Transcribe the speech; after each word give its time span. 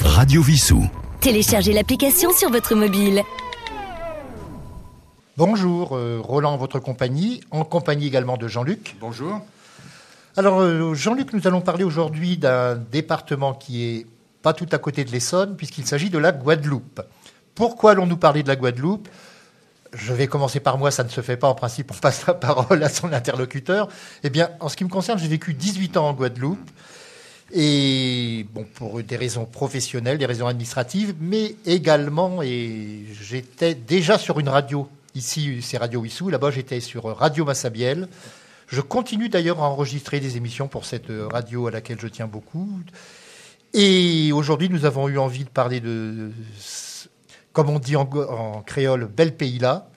Radio 0.00 0.42
Vissou. 0.42 0.88
Téléchargez 1.20 1.72
l'application 1.72 2.32
sur 2.32 2.50
votre 2.50 2.74
mobile. 2.74 3.22
Bonjour, 5.36 5.96
euh, 5.96 6.18
Roland, 6.20 6.56
votre 6.56 6.78
compagnie, 6.78 7.42
en 7.50 7.64
compagnie 7.64 8.06
également 8.06 8.36
de 8.36 8.48
Jean-Luc. 8.48 8.96
Bonjour. 9.00 9.40
Alors, 10.36 10.60
euh, 10.60 10.94
Jean-Luc, 10.94 11.32
nous 11.34 11.46
allons 11.46 11.60
parler 11.60 11.84
aujourd'hui 11.84 12.38
d'un 12.38 12.74
département 12.74 13.52
qui 13.52 13.84
est 13.84 14.06
pas 14.40 14.54
tout 14.54 14.68
à 14.72 14.78
côté 14.78 15.04
de 15.04 15.10
l'Essonne, 15.12 15.56
puisqu'il 15.56 15.86
s'agit 15.86 16.10
de 16.10 16.18
la 16.18 16.32
Guadeloupe. 16.32 17.02
Pourquoi 17.54 17.92
allons-nous 17.92 18.16
parler 18.16 18.42
de 18.42 18.48
la 18.48 18.56
Guadeloupe? 18.56 19.08
Je 19.92 20.14
vais 20.14 20.26
commencer 20.26 20.58
par 20.58 20.78
moi, 20.78 20.90
ça 20.90 21.04
ne 21.04 21.10
se 21.10 21.20
fait 21.20 21.36
pas 21.36 21.48
en 21.48 21.54
principe, 21.54 21.92
on 21.94 21.98
passe 22.00 22.26
la 22.26 22.34
parole 22.34 22.82
à 22.82 22.88
son 22.88 23.12
interlocuteur. 23.12 23.88
Eh 24.24 24.30
bien, 24.30 24.50
en 24.60 24.68
ce 24.68 24.76
qui 24.76 24.84
me 24.84 24.90
concerne, 24.90 25.18
j'ai 25.18 25.28
vécu 25.28 25.52
18 25.52 25.98
ans 25.98 26.08
en 26.08 26.14
Guadeloupe. 26.14 26.70
Et 27.50 28.46
bon, 28.54 28.64
pour 28.74 29.02
des 29.02 29.16
raisons 29.16 29.44
professionnelles, 29.44 30.18
des 30.18 30.26
raisons 30.26 30.46
administratives, 30.46 31.14
mais 31.20 31.56
également, 31.66 32.42
et 32.42 33.04
j'étais 33.20 33.74
déjà 33.74 34.16
sur 34.18 34.40
une 34.40 34.48
radio, 34.48 34.88
ici 35.14 35.60
c'est 35.60 35.76
Radio 35.76 36.00
Wissou, 36.00 36.30
là-bas 36.30 36.50
j'étais 36.50 36.80
sur 36.80 37.04
Radio 37.04 37.44
Massabielle. 37.44 38.08
Je 38.68 38.80
continue 38.80 39.28
d'ailleurs 39.28 39.60
à 39.60 39.68
enregistrer 39.68 40.18
des 40.18 40.38
émissions 40.38 40.66
pour 40.66 40.86
cette 40.86 41.12
radio 41.30 41.66
à 41.66 41.70
laquelle 41.70 42.00
je 42.00 42.08
tiens 42.08 42.26
beaucoup. 42.26 42.70
Et 43.74 44.32
aujourd'hui, 44.32 44.70
nous 44.70 44.86
avons 44.86 45.08
eu 45.08 45.18
envie 45.18 45.44
de 45.44 45.50
parler 45.50 45.80
de, 45.80 46.30
comme 47.52 47.68
on 47.68 47.78
dit 47.78 47.96
en, 47.96 48.02
en 48.02 48.62
créole, 48.62 49.06
bel 49.06 49.34
pays 49.36 49.58
là, 49.58 49.88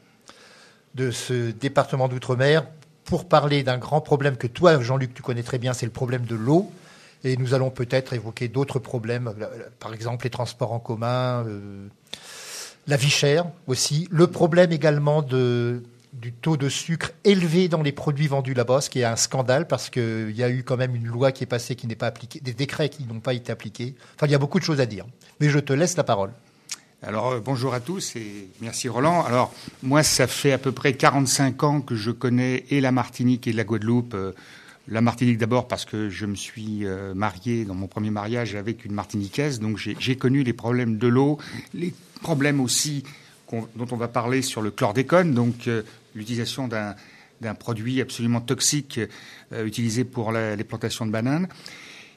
de 0.95 1.12
ce 1.12 1.52
département 1.52 2.09
d'outre-mer, 2.09 2.66
pour 3.05 3.27
parler 3.30 3.64
d'un 3.64 3.77
grand 3.77 4.02
problème 4.02 4.36
que 4.36 4.48
toi, 4.48 4.81
Jean-Luc, 4.81 5.14
tu 5.14 5.22
connais 5.22 5.44
très 5.44 5.58
bien, 5.58 5.73
c'est 5.73 5.86
le 5.86 5.91
problème 5.91 6.25
de 6.25 6.36
l'eau. 6.36 6.72
Et 7.26 7.38
nous 7.38 7.56
allons 7.56 7.72
peut-être 7.72 8.14
évoquer 8.14 8.48
d'autres 8.48 8.78
problèmes, 8.78 9.34
par 9.80 9.94
exemple 9.96 10.26
les 10.26 10.30
transports 10.30 10.72
en 10.72 10.80
commun, 10.80 11.44
euh, 11.48 11.88
la 12.86 12.98
vie 12.98 13.09
chère 13.09 13.48
aussi, 13.66 14.08
le 14.12 14.28
problème 14.28 14.72
également 14.72 15.23
de, 15.23 15.82
du 16.14 16.32
taux 16.32 16.56
de 16.56 16.70
sucre 16.70 17.12
élevé 17.23 17.67
dans 17.67 17.82
les 17.82 17.92
produits 17.92 18.28
vendus 18.28 18.54
là-bas, 18.54 18.82
ce 18.82 18.92
qui 18.92 19.00
est 19.00 19.06
un 19.06 19.16
scandale 19.16 19.67
parce 19.67 19.90
qu'il 19.90 20.36
y 20.36 20.44
a 20.44 20.52
eu 20.52 20.64
quand 20.64 20.78
même 20.78 20.95
une 20.95 21.08
loi 21.08 21.32
qui 21.32 21.44
est 21.44 21.48
passée 21.48 21.76
qui 21.76 21.88
n'est 21.88 21.95
pas 21.95 22.08
appliquée, 22.08 22.40
des 22.42 22.54
décrets 22.54 22.90
qui 22.90 23.06
n'ont 23.06 23.20
pas 23.20 23.34
été 23.34 23.52
appliqués. 23.52 23.95
Enfin, 24.16 24.28
il 24.28 24.32
y 24.32 24.36
a 24.36 24.39
beaucoup 24.39 24.60
de 24.60 24.64
choses 24.64 24.80
à 24.80 24.86
dire. 24.86 25.06
Mais 25.39 25.50
je 25.50 25.58
te 25.58 25.73
laisse 25.73 25.98
la 25.98 26.04
parole. 26.04 26.32
Alors 27.02 27.32
euh, 27.32 27.39
bonjour 27.39 27.73
à 27.73 27.80
tous 27.80 28.16
et 28.17 28.50
merci 28.62 28.88
Roland. 28.88 29.23
Alors 29.23 29.52
moi 29.82 30.04
ça 30.04 30.28
fait 30.28 30.52
à 30.52 30.60
peu 30.60 30.72
près 30.72 30.94
45 30.94 31.64
ans 31.64 31.82
que 31.82 31.95
je 31.95 32.12
connais 32.12 32.66
et 32.70 32.82
la 32.82 32.92
Martinique 32.92 33.48
et 33.48 33.54
la 33.54 33.64
Guadeloupe. 33.64 34.16
La 34.88 35.02
Martinique 35.02 35.39
d'abord 35.39 35.67
parce 35.67 35.83
que 35.83 36.09
je 36.09 36.28
me 36.28 36.36
suis 36.36 36.86
euh, 36.86 37.16
marié 37.16 37.66
dans 37.66 37.73
mon 37.73 37.88
premier 37.88 38.11
mariage 38.11 38.53
avec 38.53 38.86
une 38.86 38.94
Martiniquaise, 38.94 39.59
donc 39.59 39.77
j'ai 39.77 40.16
connu 40.16 40.44
les 40.44 40.53
problèmes 40.53 40.97
de 40.97 41.08
l'eau, 41.08 41.39
les 41.73 41.92
problèmes 42.22 42.61
aussi 42.61 43.03
dont 43.52 43.88
on 43.92 43.95
va 43.95 44.08
parler 44.08 44.44
sur 44.44 44.61
le 44.61 44.69
chlordécone, 44.69 45.33
donc 45.33 45.67
euh, 45.67 45.81
l'utilisation 46.14 46.67
d'un 46.67 47.55
produit 47.55 48.00
absolument 48.00 48.42
toxique 48.42 49.00
euh, 49.53 49.66
utilisé 49.66 50.03
pour 50.03 50.31
les 50.31 50.64
plantations 50.64 51.08
de 51.08 51.11
bananes. 51.11 51.47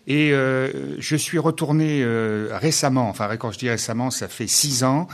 Et 0.07 0.31
je 0.31 1.17
suis 1.17 1.39
retourné 1.39 2.03
récemment, 2.51 3.11
enfin 3.11 3.37
quand 3.37 3.53
je 3.53 3.59
dis 3.59 3.69
récemment, 3.69 4.11
ça 4.11 4.27
fait 4.27 4.47
six 4.47 4.83
ans, 4.83 5.07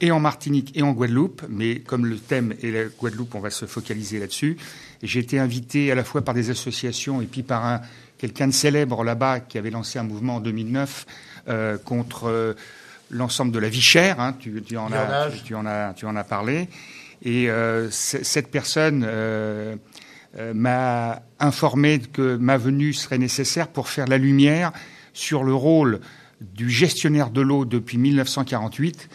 et 0.00 0.12
en 0.12 0.20
Martinique 0.20 0.70
et 0.76 0.82
en 0.82 0.92
Guadeloupe, 0.92 1.42
mais 1.48 1.80
comme 1.80 2.06
le 2.06 2.18
thème 2.18 2.54
est 2.62 2.70
la 2.70 2.84
Guadeloupe, 2.84 3.34
on 3.34 3.40
va 3.40 3.50
se 3.50 3.66
focaliser 3.66 4.20
là-dessus. 4.20 4.58
J'ai 5.02 5.20
été 5.20 5.38
invité 5.38 5.90
à 5.90 5.94
la 5.94 6.04
fois 6.04 6.22
par 6.22 6.34
des 6.34 6.50
associations 6.50 7.20
et 7.20 7.26
puis 7.26 7.42
par 7.42 7.66
un, 7.66 7.80
quelqu'un 8.18 8.46
de 8.46 8.52
célèbre 8.52 9.02
là-bas 9.02 9.40
qui 9.40 9.58
avait 9.58 9.70
lancé 9.70 9.98
un 9.98 10.04
mouvement 10.04 10.36
en 10.36 10.40
2009 10.40 11.06
euh, 11.48 11.76
contre 11.76 12.28
euh, 12.28 12.54
l'ensemble 13.10 13.50
de 13.50 13.58
la 13.58 13.68
vie 13.68 13.80
chère. 13.80 14.20
Hein, 14.20 14.36
tu, 14.38 14.62
tu, 14.62 14.76
en 14.76 14.92
as, 14.92 15.30
tu, 15.30 15.42
tu, 15.42 15.54
en 15.56 15.66
as, 15.66 15.92
tu 15.94 16.06
en 16.06 16.14
as 16.14 16.22
parlé. 16.22 16.68
Et 17.24 17.50
euh, 17.50 17.90
cette 17.90 18.50
personne 18.50 19.06
m'a 20.54 21.22
informé 21.40 22.00
que 22.00 22.36
ma 22.36 22.56
venue 22.56 22.92
serait 22.92 23.18
nécessaire 23.18 23.68
pour 23.68 23.88
faire 23.88 24.06
la 24.06 24.18
lumière 24.18 24.72
sur 25.12 25.42
le 25.42 25.54
rôle 25.54 26.00
du 26.40 26.70
gestionnaire 26.70 27.30
de 27.30 27.40
l'eau 27.40 27.64
depuis 27.64 27.98
1948 27.98 29.08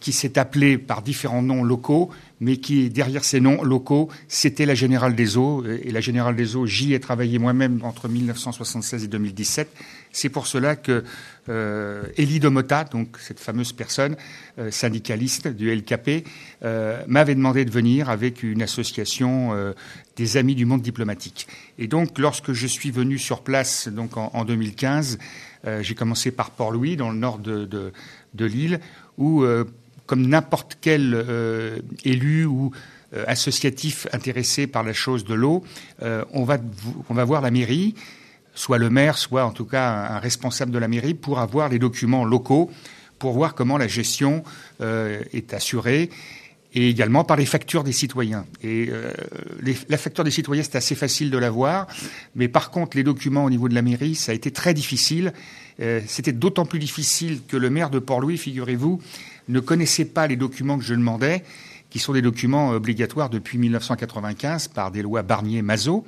qui 0.00 0.12
s'est 0.12 0.38
appelé 0.38 0.78
par 0.78 1.02
différents 1.02 1.42
noms 1.42 1.62
locaux, 1.62 2.10
mais 2.44 2.58
qui, 2.58 2.90
derrière 2.90 3.24
ces 3.24 3.40
noms 3.40 3.62
locaux, 3.62 4.10
c'était 4.28 4.66
la 4.66 4.74
Générale 4.74 5.14
des 5.14 5.38
Eaux. 5.38 5.64
Et 5.64 5.90
la 5.90 6.02
Générale 6.02 6.36
des 6.36 6.56
Eaux, 6.56 6.66
j'y 6.66 6.92
ai 6.92 7.00
travaillé 7.00 7.38
moi-même 7.38 7.80
entre 7.82 8.06
1976 8.06 9.02
et 9.02 9.08
2017. 9.08 9.74
C'est 10.12 10.28
pour 10.28 10.46
cela 10.46 10.76
que 10.76 11.04
euh, 11.48 12.02
Elie 12.18 12.40
Domota, 12.40 12.84
donc 12.84 13.16
cette 13.18 13.40
fameuse 13.40 13.72
personne 13.72 14.16
euh, 14.58 14.70
syndicaliste 14.70 15.48
du 15.48 15.74
LKP, 15.74 16.26
euh, 16.62 17.02
m'avait 17.06 17.34
demandé 17.34 17.64
de 17.64 17.70
venir 17.70 18.10
avec 18.10 18.42
une 18.42 18.60
association 18.60 19.54
euh, 19.54 19.72
des 20.16 20.36
Amis 20.36 20.54
du 20.54 20.66
monde 20.66 20.82
diplomatique. 20.82 21.46
Et 21.78 21.86
donc, 21.86 22.18
lorsque 22.18 22.52
je 22.52 22.66
suis 22.66 22.90
venu 22.90 23.18
sur 23.18 23.40
place, 23.40 23.88
donc 23.88 24.18
en, 24.18 24.30
en 24.34 24.44
2015, 24.44 25.18
euh, 25.66 25.82
j'ai 25.82 25.94
commencé 25.94 26.30
par 26.30 26.50
Port-Louis, 26.50 26.96
dans 26.96 27.10
le 27.10 27.16
nord 27.16 27.38
de, 27.38 27.64
de, 27.64 27.90
de 28.34 28.44
l'île, 28.44 28.80
où, 29.16 29.46
comme 30.06 30.26
n'importe 30.26 30.78
quel 30.80 31.14
euh, 31.14 31.78
élu 32.04 32.44
ou 32.44 32.72
euh, 33.14 33.24
associatif 33.26 34.06
intéressé 34.12 34.66
par 34.66 34.82
la 34.82 34.92
chose 34.92 35.24
de 35.24 35.34
l'eau, 35.34 35.64
on 36.32 36.44
va, 36.44 36.58
on 37.08 37.14
va 37.14 37.24
voir 37.24 37.40
la 37.40 37.50
mairie, 37.50 37.94
soit 38.54 38.78
le 38.78 38.90
maire, 38.90 39.18
soit 39.18 39.44
en 39.44 39.52
tout 39.52 39.64
cas 39.64 40.08
un 40.10 40.18
responsable 40.18 40.70
de 40.70 40.78
la 40.78 40.88
mairie, 40.88 41.14
pour 41.14 41.38
avoir 41.38 41.68
les 41.68 41.78
documents 41.78 42.24
locaux, 42.24 42.70
pour 43.18 43.32
voir 43.32 43.54
comment 43.54 43.78
la 43.78 43.88
gestion 43.88 44.44
est 44.80 45.54
assurée 45.54 46.10
et 46.74 46.88
également 46.88 47.24
par 47.24 47.36
les 47.36 47.46
factures 47.46 47.84
des 47.84 47.92
citoyens. 47.92 48.46
Et 48.62 48.88
euh, 48.90 49.12
la 49.88 49.96
facture 49.96 50.24
des 50.24 50.30
citoyens, 50.30 50.62
c'est 50.62 50.76
assez 50.76 50.94
facile 50.94 51.30
de 51.30 51.38
l'avoir, 51.38 51.86
mais 52.34 52.48
par 52.48 52.70
contre, 52.70 52.96
les 52.96 53.04
documents 53.04 53.44
au 53.44 53.50
niveau 53.50 53.68
de 53.68 53.74
la 53.74 53.82
mairie, 53.82 54.14
ça 54.14 54.32
a 54.32 54.34
été 54.34 54.50
très 54.50 54.74
difficile. 54.74 55.32
Euh, 55.80 56.00
C'était 56.06 56.32
d'autant 56.32 56.66
plus 56.66 56.78
difficile 56.78 57.40
que 57.46 57.56
le 57.56 57.70
maire 57.70 57.90
de 57.90 57.98
Port-Louis, 57.98 58.38
figurez-vous, 58.38 59.00
ne 59.48 59.60
connaissait 59.60 60.04
pas 60.04 60.26
les 60.26 60.36
documents 60.36 60.78
que 60.78 60.84
je 60.84 60.94
demandais 60.94 61.44
qui 61.94 62.00
sont 62.00 62.12
des 62.12 62.22
documents 62.22 62.70
obligatoires 62.70 63.30
depuis 63.30 63.56
1995 63.56 64.66
par 64.66 64.90
des 64.90 65.00
lois 65.00 65.22
Barnier-Mazot. 65.22 66.04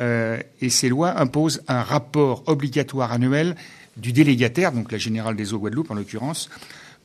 Euh, 0.00 0.36
et 0.60 0.68
ces 0.68 0.88
lois 0.88 1.20
imposent 1.20 1.62
un 1.68 1.82
rapport 1.82 2.42
obligatoire 2.46 3.12
annuel 3.12 3.54
du 3.96 4.12
délégataire, 4.12 4.72
donc 4.72 4.90
la 4.90 4.98
Générale 4.98 5.36
des 5.36 5.54
Eaux 5.54 5.60
Guadeloupe 5.60 5.92
en 5.92 5.94
l'occurrence, 5.94 6.50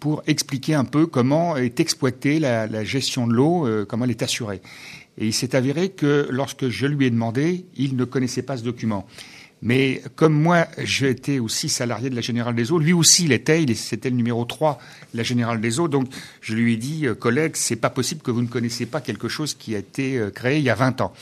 pour 0.03 0.21
expliquer 0.27 0.73
un 0.73 0.83
peu 0.83 1.05
comment 1.05 1.55
est 1.55 1.79
exploitée 1.79 2.37
la, 2.37 2.83
gestion 2.83 3.25
de 3.25 3.31
l'eau, 3.31 3.65
euh, 3.65 3.85
comment 3.85 4.03
elle 4.03 4.11
est 4.11 4.21
assurée. 4.21 4.61
Et 5.17 5.27
il 5.27 5.33
s'est 5.33 5.55
avéré 5.55 5.91
que 5.91 6.27
lorsque 6.29 6.67
je 6.67 6.87
lui 6.87 7.05
ai 7.05 7.09
demandé, 7.09 7.63
il 7.77 7.95
ne 7.95 8.03
connaissait 8.03 8.41
pas 8.41 8.57
ce 8.57 8.63
document. 8.63 9.07
Mais 9.61 10.01
comme 10.17 10.33
moi, 10.33 10.67
j'étais 10.83 11.39
aussi 11.39 11.69
salarié 11.69 12.09
de 12.09 12.15
la 12.15 12.21
Générale 12.21 12.53
des 12.53 12.73
Eaux, 12.73 12.79
lui 12.79 12.91
aussi 12.91 13.29
l'était, 13.29 13.63
il 13.63 13.77
c'était 13.77 14.09
le 14.09 14.17
numéro 14.17 14.43
3 14.43 14.77
de 15.13 15.17
la 15.17 15.23
Générale 15.23 15.61
des 15.61 15.79
Eaux, 15.79 15.87
donc 15.87 16.09
je 16.41 16.53
lui 16.53 16.73
ai 16.73 16.75
dit, 16.75 17.07
euh, 17.07 17.15
collègue, 17.15 17.53
c'est 17.53 17.77
pas 17.77 17.89
possible 17.89 18.21
que 18.21 18.31
vous 18.31 18.41
ne 18.41 18.47
connaissez 18.47 18.85
pas 18.85 18.99
quelque 18.99 19.29
chose 19.29 19.53
qui 19.53 19.73
a 19.73 19.77
été 19.77 20.17
euh, 20.17 20.31
créé 20.31 20.57
il 20.57 20.65
y 20.65 20.69
a 20.69 20.75
20 20.75 20.99
ans. 20.99 21.13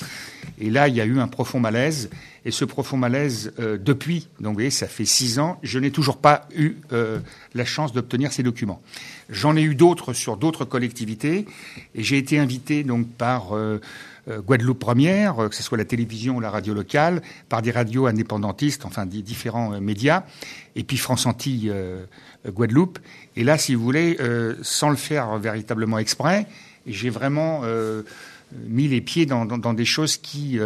Et 0.60 0.72
là, 0.72 0.88
il 0.88 0.96
y 0.96 1.02
a 1.02 1.06
eu 1.06 1.20
un 1.20 1.28
profond 1.28 1.60
malaise, 1.60 2.10
et 2.44 2.52
ce 2.52 2.66
profond 2.66 2.98
malaise, 2.98 3.54
euh, 3.60 3.78
depuis, 3.78 4.28
donc 4.40 4.50
vous 4.50 4.56
voyez, 4.56 4.72
ça 4.72 4.88
fait 4.88 5.06
six 5.06 5.38
ans, 5.38 5.60
je 5.62 5.78
n'ai 5.78 5.92
toujours 5.92 6.18
pas 6.18 6.48
eu 6.56 6.78
euh, 6.92 7.20
la 7.54 7.66
chance 7.66 7.94
d'obtenir 7.94 8.34
ces 8.34 8.42
documents. 8.42 8.82
J'en 9.30 9.56
ai 9.56 9.62
eu 9.62 9.76
d'autres 9.76 10.14
sur 10.14 10.38
d'autres 10.38 10.66
collectivités, 10.66 11.46
et 11.94 12.04
j'ai 12.04 12.18
été 12.18 12.40
invité 12.40 12.84
donc 12.84 13.08
par 13.08 13.56
euh, 13.56 13.80
Guadeloupe 14.28 14.80
Première, 14.80 15.50
que 15.50 15.56
ce 15.56 15.64
soit 15.64 15.78
la 15.78 15.86
télévision 15.86 16.38
ou 16.38 16.40
la 16.40 16.50
radio 16.50 16.74
locale, 16.74 17.22
par 17.48 17.62
des 17.62 17.72
radios 17.72 18.08
indépendantistes, 18.08 18.86
enfin 18.86 19.06
des 19.06 19.22
différents 19.22 19.80
médias, 19.80 20.24
et 20.76 20.84
puis 20.84 20.98
France 20.98 21.26
Antilles 21.26 21.74
Guadeloupe. 22.48 23.00
Et 23.36 23.44
là, 23.44 23.58
si 23.58 23.74
vous 23.74 23.84
voulez, 23.84 24.18
sans 24.62 24.92
le 24.92 24.96
faire 24.96 25.40
véritablement 25.40 25.98
exprès, 25.98 26.46
j'ai 26.86 27.10
vraiment 27.10 27.64
mis 28.68 28.88
les 28.88 29.02
pieds 29.02 29.26
dans, 29.26 29.46
dans, 29.46 29.58
dans 29.58 29.74
des 29.74 29.86
choses 29.86 30.18
qui 30.18 30.60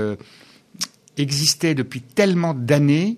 existait 1.17 1.75
depuis 1.75 2.01
tellement 2.01 2.53
d'années 2.53 3.17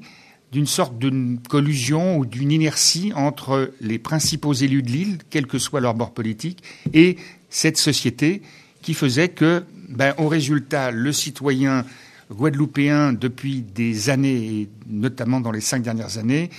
d'une 0.51 0.65
sorte 0.65 0.97
de 0.97 1.37
collusion 1.49 2.17
ou 2.17 2.25
d'une 2.25 2.51
inertie 2.51 3.11
entre 3.15 3.73
les 3.81 3.99
principaux 3.99 4.53
élus 4.53 4.81
de 4.81 4.89
l'île, 4.89 5.17
quel 5.29 5.45
que 5.45 5.59
soit 5.59 5.81
leur 5.81 5.93
bord 5.93 6.13
politique, 6.13 6.63
et 6.93 7.17
cette 7.49 7.77
société 7.77 8.41
qui 8.81 8.93
faisait 8.93 9.29
que, 9.29 9.63
ben, 9.89 10.13
au 10.17 10.27
résultat, 10.27 10.91
le 10.91 11.11
citoyen 11.11 11.85
guadeloupéen, 12.31 13.13
depuis 13.13 13.61
des 13.61 14.09
années, 14.09 14.61
et 14.61 14.69
notamment 14.89 15.41
dans 15.41 15.51
les 15.51 15.61
cinq 15.61 15.81
dernières 15.81 16.17
années, 16.17 16.49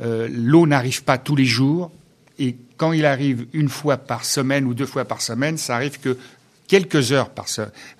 euh, 0.00 0.28
l'eau 0.30 0.66
n'arrive 0.66 1.04
pas 1.04 1.18
tous 1.18 1.36
les 1.36 1.44
jours, 1.44 1.92
et 2.38 2.56
quand 2.76 2.92
il 2.92 3.06
arrive 3.06 3.46
une 3.52 3.68
fois 3.68 3.96
par 3.96 4.24
semaine 4.24 4.64
ou 4.64 4.74
deux 4.74 4.86
fois 4.86 5.04
par 5.04 5.20
semaine, 5.20 5.56
ça 5.56 5.76
arrive 5.76 6.00
que 6.00 6.16
quelques 6.66 7.12
heures 7.12 7.30
par, 7.30 7.46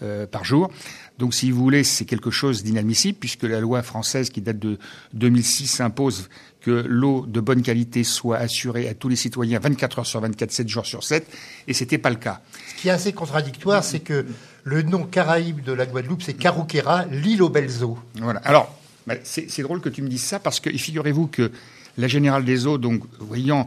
euh, 0.02 0.26
par 0.26 0.44
jour. 0.44 0.70
Donc, 1.18 1.32
si 1.32 1.50
vous 1.50 1.62
voulez, 1.62 1.84
c'est 1.84 2.04
quelque 2.04 2.30
chose 2.30 2.64
d'inadmissible 2.64 3.18
puisque 3.18 3.44
la 3.44 3.60
loi 3.60 3.82
française 3.82 4.30
qui 4.30 4.40
date 4.40 4.58
de 4.58 4.78
2006 5.12 5.80
impose 5.80 6.28
que 6.60 6.84
l'eau 6.88 7.24
de 7.26 7.40
bonne 7.40 7.62
qualité 7.62 8.04
soit 8.04 8.38
assurée 8.38 8.88
à 8.88 8.94
tous 8.94 9.08
les 9.08 9.16
citoyens 9.16 9.58
24 9.58 10.00
heures 10.00 10.06
sur 10.06 10.20
24, 10.20 10.50
7 10.50 10.68
jours 10.68 10.86
sur 10.86 11.04
7, 11.04 11.26
et 11.68 11.74
c'était 11.74 11.98
pas 11.98 12.10
le 12.10 12.16
cas. 12.16 12.40
Ce 12.68 12.80
qui 12.80 12.88
est 12.88 12.92
assez 12.92 13.12
contradictoire, 13.12 13.84
c'est 13.84 14.00
que 14.00 14.26
le 14.64 14.82
nom 14.82 15.04
caraïbe 15.04 15.62
de 15.62 15.72
la 15.72 15.86
Guadeloupe, 15.86 16.22
c'est 16.22 16.34
Carouquera, 16.34 17.04
l'île 17.06 17.42
aux 17.42 17.50
belles 17.50 17.84
eaux. 17.84 17.98
Voilà. 18.14 18.40
Alors, 18.44 18.74
c'est 19.22 19.62
drôle 19.62 19.80
que 19.80 19.90
tu 19.90 20.02
me 20.02 20.08
dises 20.08 20.24
ça 20.24 20.38
parce 20.38 20.58
que 20.58 20.70
figurez-vous 20.70 21.26
que 21.26 21.52
la 21.98 22.08
Générale 22.08 22.44
des 22.44 22.66
Eaux, 22.66 22.78
donc 22.78 23.02
voyant 23.18 23.66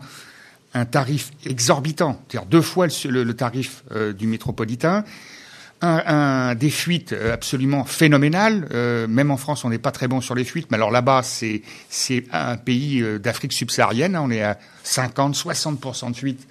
un 0.74 0.86
tarif 0.86 1.32
exorbitant, 1.46 2.22
c'est-à-dire 2.28 2.50
deux 2.50 2.62
fois 2.62 2.88
le, 2.88 3.34
tarif 3.34 3.84
euh, 3.92 4.14
du 4.14 4.28
métropolitain, 4.28 5.06
un, 5.82 6.56
des 6.56 6.70
fuites 6.70 7.14
euh, 7.14 7.34
absolument 7.34 7.86
phénoménales. 7.86 8.68
Euh, 8.72 9.08
même 9.08 9.32
en 9.32 9.38
France, 9.38 9.66
on 9.66 9.70
n'est 9.70 9.78
pas 9.78 9.92
très 9.92 10.08
bon 10.08 10.22
sur 10.22 10.36
les 10.36 10.44
fuites, 10.44 10.68
mais 10.72 10.76
alors 10.76 10.92
là-bas, 10.92 11.22
c'est 11.24 11.62
un 12.32 12.58
pays 12.58 13.04
d'Afrique 13.20 13.54
subsaharienne. 13.54 14.16
Hein, 14.16 14.22
on 14.24 14.32
est 14.32 14.44
à 14.44 14.58
50, 14.84 15.36
60% 15.36 16.12
de 16.12 16.16
fuites. 16.16 16.48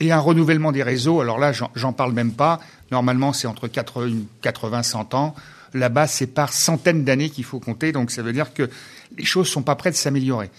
et 0.00 0.12
un 0.12 0.18
renouvellement 0.18 0.72
des 0.72 0.82
réseaux. 0.82 1.20
Alors 1.20 1.38
là, 1.38 1.52
j'en 1.52 1.92
parle 1.92 2.12
même 2.12 2.32
pas. 2.32 2.60
Normalement, 2.90 3.32
c'est 3.32 3.46
entre 3.48 3.68
80, 3.68 4.82
100 4.82 5.14
ans. 5.14 5.34
Là-bas, 5.74 6.06
c'est 6.06 6.28
par 6.28 6.52
centaines 6.52 7.04
d'années 7.04 7.30
qu'il 7.30 7.44
faut 7.44 7.58
compter. 7.58 7.92
Donc, 7.92 8.10
ça 8.10 8.22
veut 8.22 8.32
dire 8.32 8.54
que 8.54 8.70
les 9.18 9.24
choses 9.24 9.48
sont 9.48 9.62
pas 9.62 9.74
prêtes 9.74 9.94
de 9.94 9.98
s'améliorer. 9.98 10.50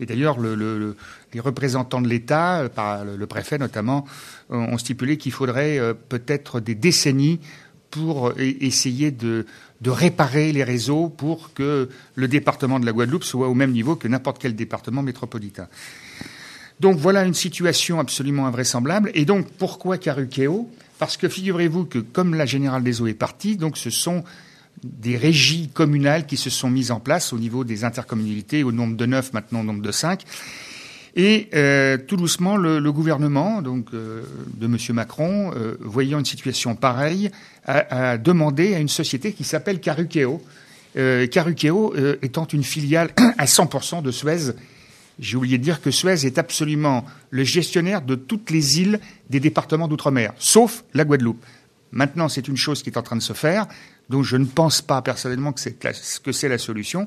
Et 0.00 0.06
d'ailleurs, 0.06 0.38
les 0.40 1.40
représentants 1.40 2.00
de 2.00 2.08
l'État, 2.08 2.60
euh, 2.60 2.68
par 2.68 3.04
le, 3.04 3.26
préfet 3.26 3.58
notamment, 3.58 4.04
euh, 4.50 4.56
ont 4.56 4.78
stipulé 4.78 5.16
qu'il 5.16 5.32
faudrait 5.32 5.78
euh, 5.78 5.94
peut-être 5.94 6.60
des 6.60 6.74
décennies 6.74 7.40
pour 7.90 8.34
essayer 8.38 9.10
de, 9.10 9.46
réparer 9.86 10.52
les 10.52 10.64
réseaux 10.64 11.08
pour 11.08 11.54
que 11.54 11.88
le 12.14 12.28
département 12.28 12.78
de 12.78 12.84
la 12.84 12.92
Guadeloupe 12.92 13.24
soit 13.24 13.48
au 13.48 13.54
même 13.54 13.70
niveau 13.70 13.96
que 13.96 14.08
n'importe 14.08 14.38
quel 14.38 14.54
département 14.54 15.02
métropolitain. 15.02 15.68
Donc 16.80 16.98
voilà 16.98 17.24
une 17.24 17.32
situation 17.32 17.98
absolument 17.98 18.46
invraisemblable. 18.46 19.10
Et 19.14 19.24
donc 19.24 19.46
pourquoi 19.52 19.96
Carukeo 19.96 20.68
Parce 20.98 21.16
que 21.16 21.28
figurez-vous 21.28 21.86
que 21.86 22.00
comme 22.00 22.34
la 22.34 22.44
Générale 22.44 22.82
des 22.82 23.00
Eaux 23.00 23.06
est 23.06 23.14
partie, 23.14 23.56
donc 23.56 23.78
ce 23.78 23.88
sont 23.88 24.24
des 24.82 25.16
régies 25.16 25.68
communales 25.68 26.26
qui 26.26 26.36
se 26.36 26.50
sont 26.50 26.70
mises 26.70 26.90
en 26.90 27.00
place 27.00 27.32
au 27.32 27.38
niveau 27.38 27.64
des 27.64 27.84
intercommunalités, 27.84 28.62
au 28.62 28.72
nombre 28.72 28.96
de 28.96 29.06
neuf, 29.06 29.32
maintenant 29.32 29.60
au 29.60 29.64
nombre 29.64 29.82
de 29.82 29.92
cinq. 29.92 30.22
Et 31.18 31.48
euh, 31.54 31.96
tout 31.96 32.16
doucement, 32.16 32.58
le, 32.58 32.92
gouvernement 32.92 33.62
donc 33.62 33.88
euh, 33.94 34.22
de 34.54 34.66
M. 34.66 34.76
Macron, 34.90 35.50
euh, 35.56 35.76
voyant 35.80 36.18
une 36.18 36.26
situation 36.26 36.76
pareille, 36.76 37.30
a, 37.64 38.18
demandé 38.18 38.74
à 38.74 38.78
une 38.78 38.88
société 38.88 39.32
qui 39.32 39.42
s'appelle 39.42 39.80
Carukeo, 39.80 40.40
Carukeo 40.94 41.94
étant 42.22 42.46
une 42.46 42.62
filiale 42.62 43.10
à 43.38 43.46
100% 43.46 44.02
de 44.02 44.10
Suez. 44.10 44.52
J'ai 45.18 45.36
oublié 45.36 45.58
de 45.58 45.62
dire 45.62 45.80
que 45.80 45.90
Suez 45.90 46.26
est 46.26 46.38
absolument 46.38 47.04
le 47.30 47.42
gestionnaire 47.42 48.02
de 48.02 48.14
toutes 48.14 48.50
les 48.50 48.80
îles 48.80 49.00
des 49.28 49.40
départements 49.40 49.88
d'outre-mer, 49.88 50.32
sauf 50.38 50.84
la 50.94 51.04
Guadeloupe. 51.04 51.44
Maintenant, 51.92 52.28
c'est 52.28 52.46
une 52.46 52.56
chose 52.56 52.82
qui 52.82 52.90
est 52.90 52.98
en 52.98 53.02
train 53.02 53.16
de 53.16 53.22
se 53.22 53.32
faire. 53.32 53.66
Donc 54.10 54.24
je 54.24 54.36
ne 54.36 54.44
pense 54.44 54.82
pas 54.82 55.02
personnellement 55.02 55.52
que 55.52 56.32
c'est 56.32 56.48
la 56.48 56.58
solution, 56.58 57.06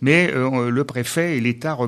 mais 0.00 0.30
euh, 0.32 0.70
le 0.70 0.84
préfet 0.84 1.36
et 1.36 1.40
l'État 1.40 1.78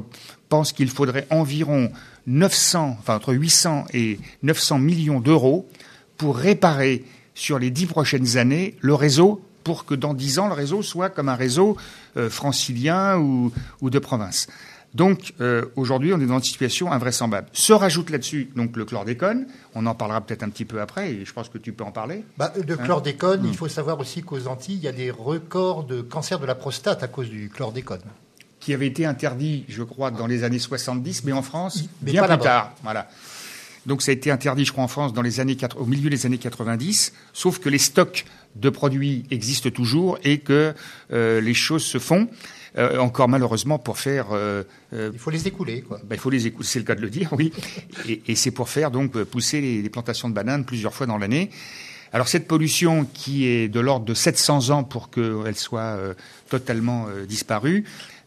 pensent 0.49 0.73
qu'il 0.73 0.89
faudrait 0.89 1.27
environ 1.31 1.91
900, 2.27 2.97
enfin 2.99 3.17
entre 3.17 3.35
800 3.35 3.87
et 3.93 4.19
900 4.43 4.79
millions 4.79 5.21
d'euros 5.21 5.69
pour 6.17 6.37
réparer 6.37 7.05
sur 7.35 7.59
les 7.59 7.71
dix 7.71 7.87
prochaines 7.87 8.37
années 8.37 8.77
le 8.81 8.95
réseau 8.95 9.43
pour 9.65 9.85
que 9.85 9.95
dans 9.95 10.15
dix 10.15 10.39
ans 10.39 10.47
le 10.47 10.55
réseau 10.55 10.83
soit 10.83 11.11
comme 11.11 11.29
un 11.29 11.35
réseau 11.35 11.77
euh, 12.17 12.31
francilien 12.31 13.17
ou 13.19 13.50
de 13.83 13.99
province. 13.99 14.47
Donc 14.94 15.35
euh, 15.41 15.64
aujourd'hui, 15.76 16.12
on 16.12 16.20
est 16.20 16.26
dans 16.26 16.38
une 16.38 16.44
situation 16.44 16.93
invraisemblable. 16.93 17.49
Se 17.52 17.73
rajoute 17.73 18.11
là-dessus 18.11 18.50
donc 18.55 18.76
le 18.76 18.85
chlordécone. 18.85 19.46
On 19.75 19.87
en 19.87 19.94
parlera 19.94 20.20
peut-être 20.20 20.44
un 20.44 20.49
petit 20.49 20.64
peu 20.64 20.81
après, 20.81 21.12
et 21.12 21.25
je 21.25 21.32
pense 21.32 21.49
que 21.49 21.58
tu 21.58 21.73
peux 21.73 21.85
en 21.85 21.91
parler. 21.91 22.25
Bah, 22.38 22.52
de 22.56 22.75
hein 22.75 22.76
chlordécone, 22.76 23.41
il 23.44 23.50
hmm. 23.50 23.55
faut 23.55 23.69
savoir 23.69 23.99
aussi 23.99 24.23
qu'aux 24.23 24.46
Antilles, 24.46 24.76
il 24.76 24.85
y 24.85 24.88
a 24.88 24.93
des 24.93 25.11
records 25.11 25.85
de 25.85 26.00
cancer 26.00 26.38
de 26.38 26.46
la 26.46 26.55
prostate 26.55 27.02
à 27.02 27.08
cause 27.08 27.29
du 27.29 27.49
chlordécone. 27.49 28.02
Qui 28.61 28.73
avait 28.73 28.87
été 28.87 29.05
interdit, 29.05 29.64
je 29.69 29.82
crois, 29.82 30.11
dans 30.11 30.26
les 30.26 30.44
années 30.44 30.58
70, 30.58 31.25
mais 31.25 31.32
en 31.32 31.43
France, 31.43 31.85
bien 32.00 32.26
plus 32.26 32.38
tard. 32.38 32.73
Voilà. 32.82 33.08
Donc 33.87 34.00
ça 34.00 34.11
a 34.11 34.14
été 34.14 34.31
interdit, 34.31 34.64
je 34.64 34.73
crois, 34.73 34.85
en 34.85 34.88
France 34.88 35.12
dans 35.12 35.23
les 35.23 35.40
années 35.40 35.56
au 35.76 35.85
milieu 35.85 36.08
des 36.08 36.25
années 36.25 36.38
90, 36.38 37.12
sauf 37.32 37.58
que 37.58 37.69
les 37.69 37.79
stocks 37.79 38.25
de 38.56 38.70
produits 38.70 39.25
existent 39.31 39.70
toujours 39.70 40.19
et 40.25 40.38
que 40.38 40.75
euh, 41.12 41.40
les 41.40 41.55
choses 41.55 41.85
se 41.85 41.99
font. 41.99 42.29
Euh, 42.76 42.99
encore 42.99 43.29
malheureusement 43.29 43.79
pour 43.79 43.99
faire. 43.99 44.32
Euh, 44.32 44.65
euh, 44.93 45.11
il 45.12 45.19
faut 45.19 45.31
les 45.31 45.47
écouler, 45.47 45.82
quoi. 45.82 46.00
Ben, 46.05 46.17
il 46.17 46.19
faut 46.21 46.31
les 46.31 46.49
écouler, 46.49 46.67
c'est 46.67 46.81
le 46.81 46.85
cas 46.85 46.97
de 46.97 47.03
le 47.03 47.11
dire, 47.11 47.32
oui. 47.38 47.53
et, 48.09 48.21
et 48.26 48.35
c'est 48.35 48.50
pour 48.50 48.69
faire 48.69 48.91
donc 48.91 49.23
pousser 49.25 49.61
les, 49.61 49.88
plantations 49.88 50.29
de 50.29 50.35
bananes 50.35 50.65
plusieurs 50.65 50.93
fois 50.93 51.06
dans 51.06 51.19
l'année. 51.19 51.50
Alors 52.12 52.26
cette 52.26 52.49
pollution 52.49 53.06
qui 53.12 53.47
est 53.47 53.69
de 53.69 53.81
l'ordre 53.81 54.06
de 54.06 54.15
700 54.15 54.71
ans 54.71 54.85
pour 54.85 55.11
qu'elle 55.11 55.56
soit 55.56 55.99
totalement 56.49 57.09
disparue, 57.29 57.85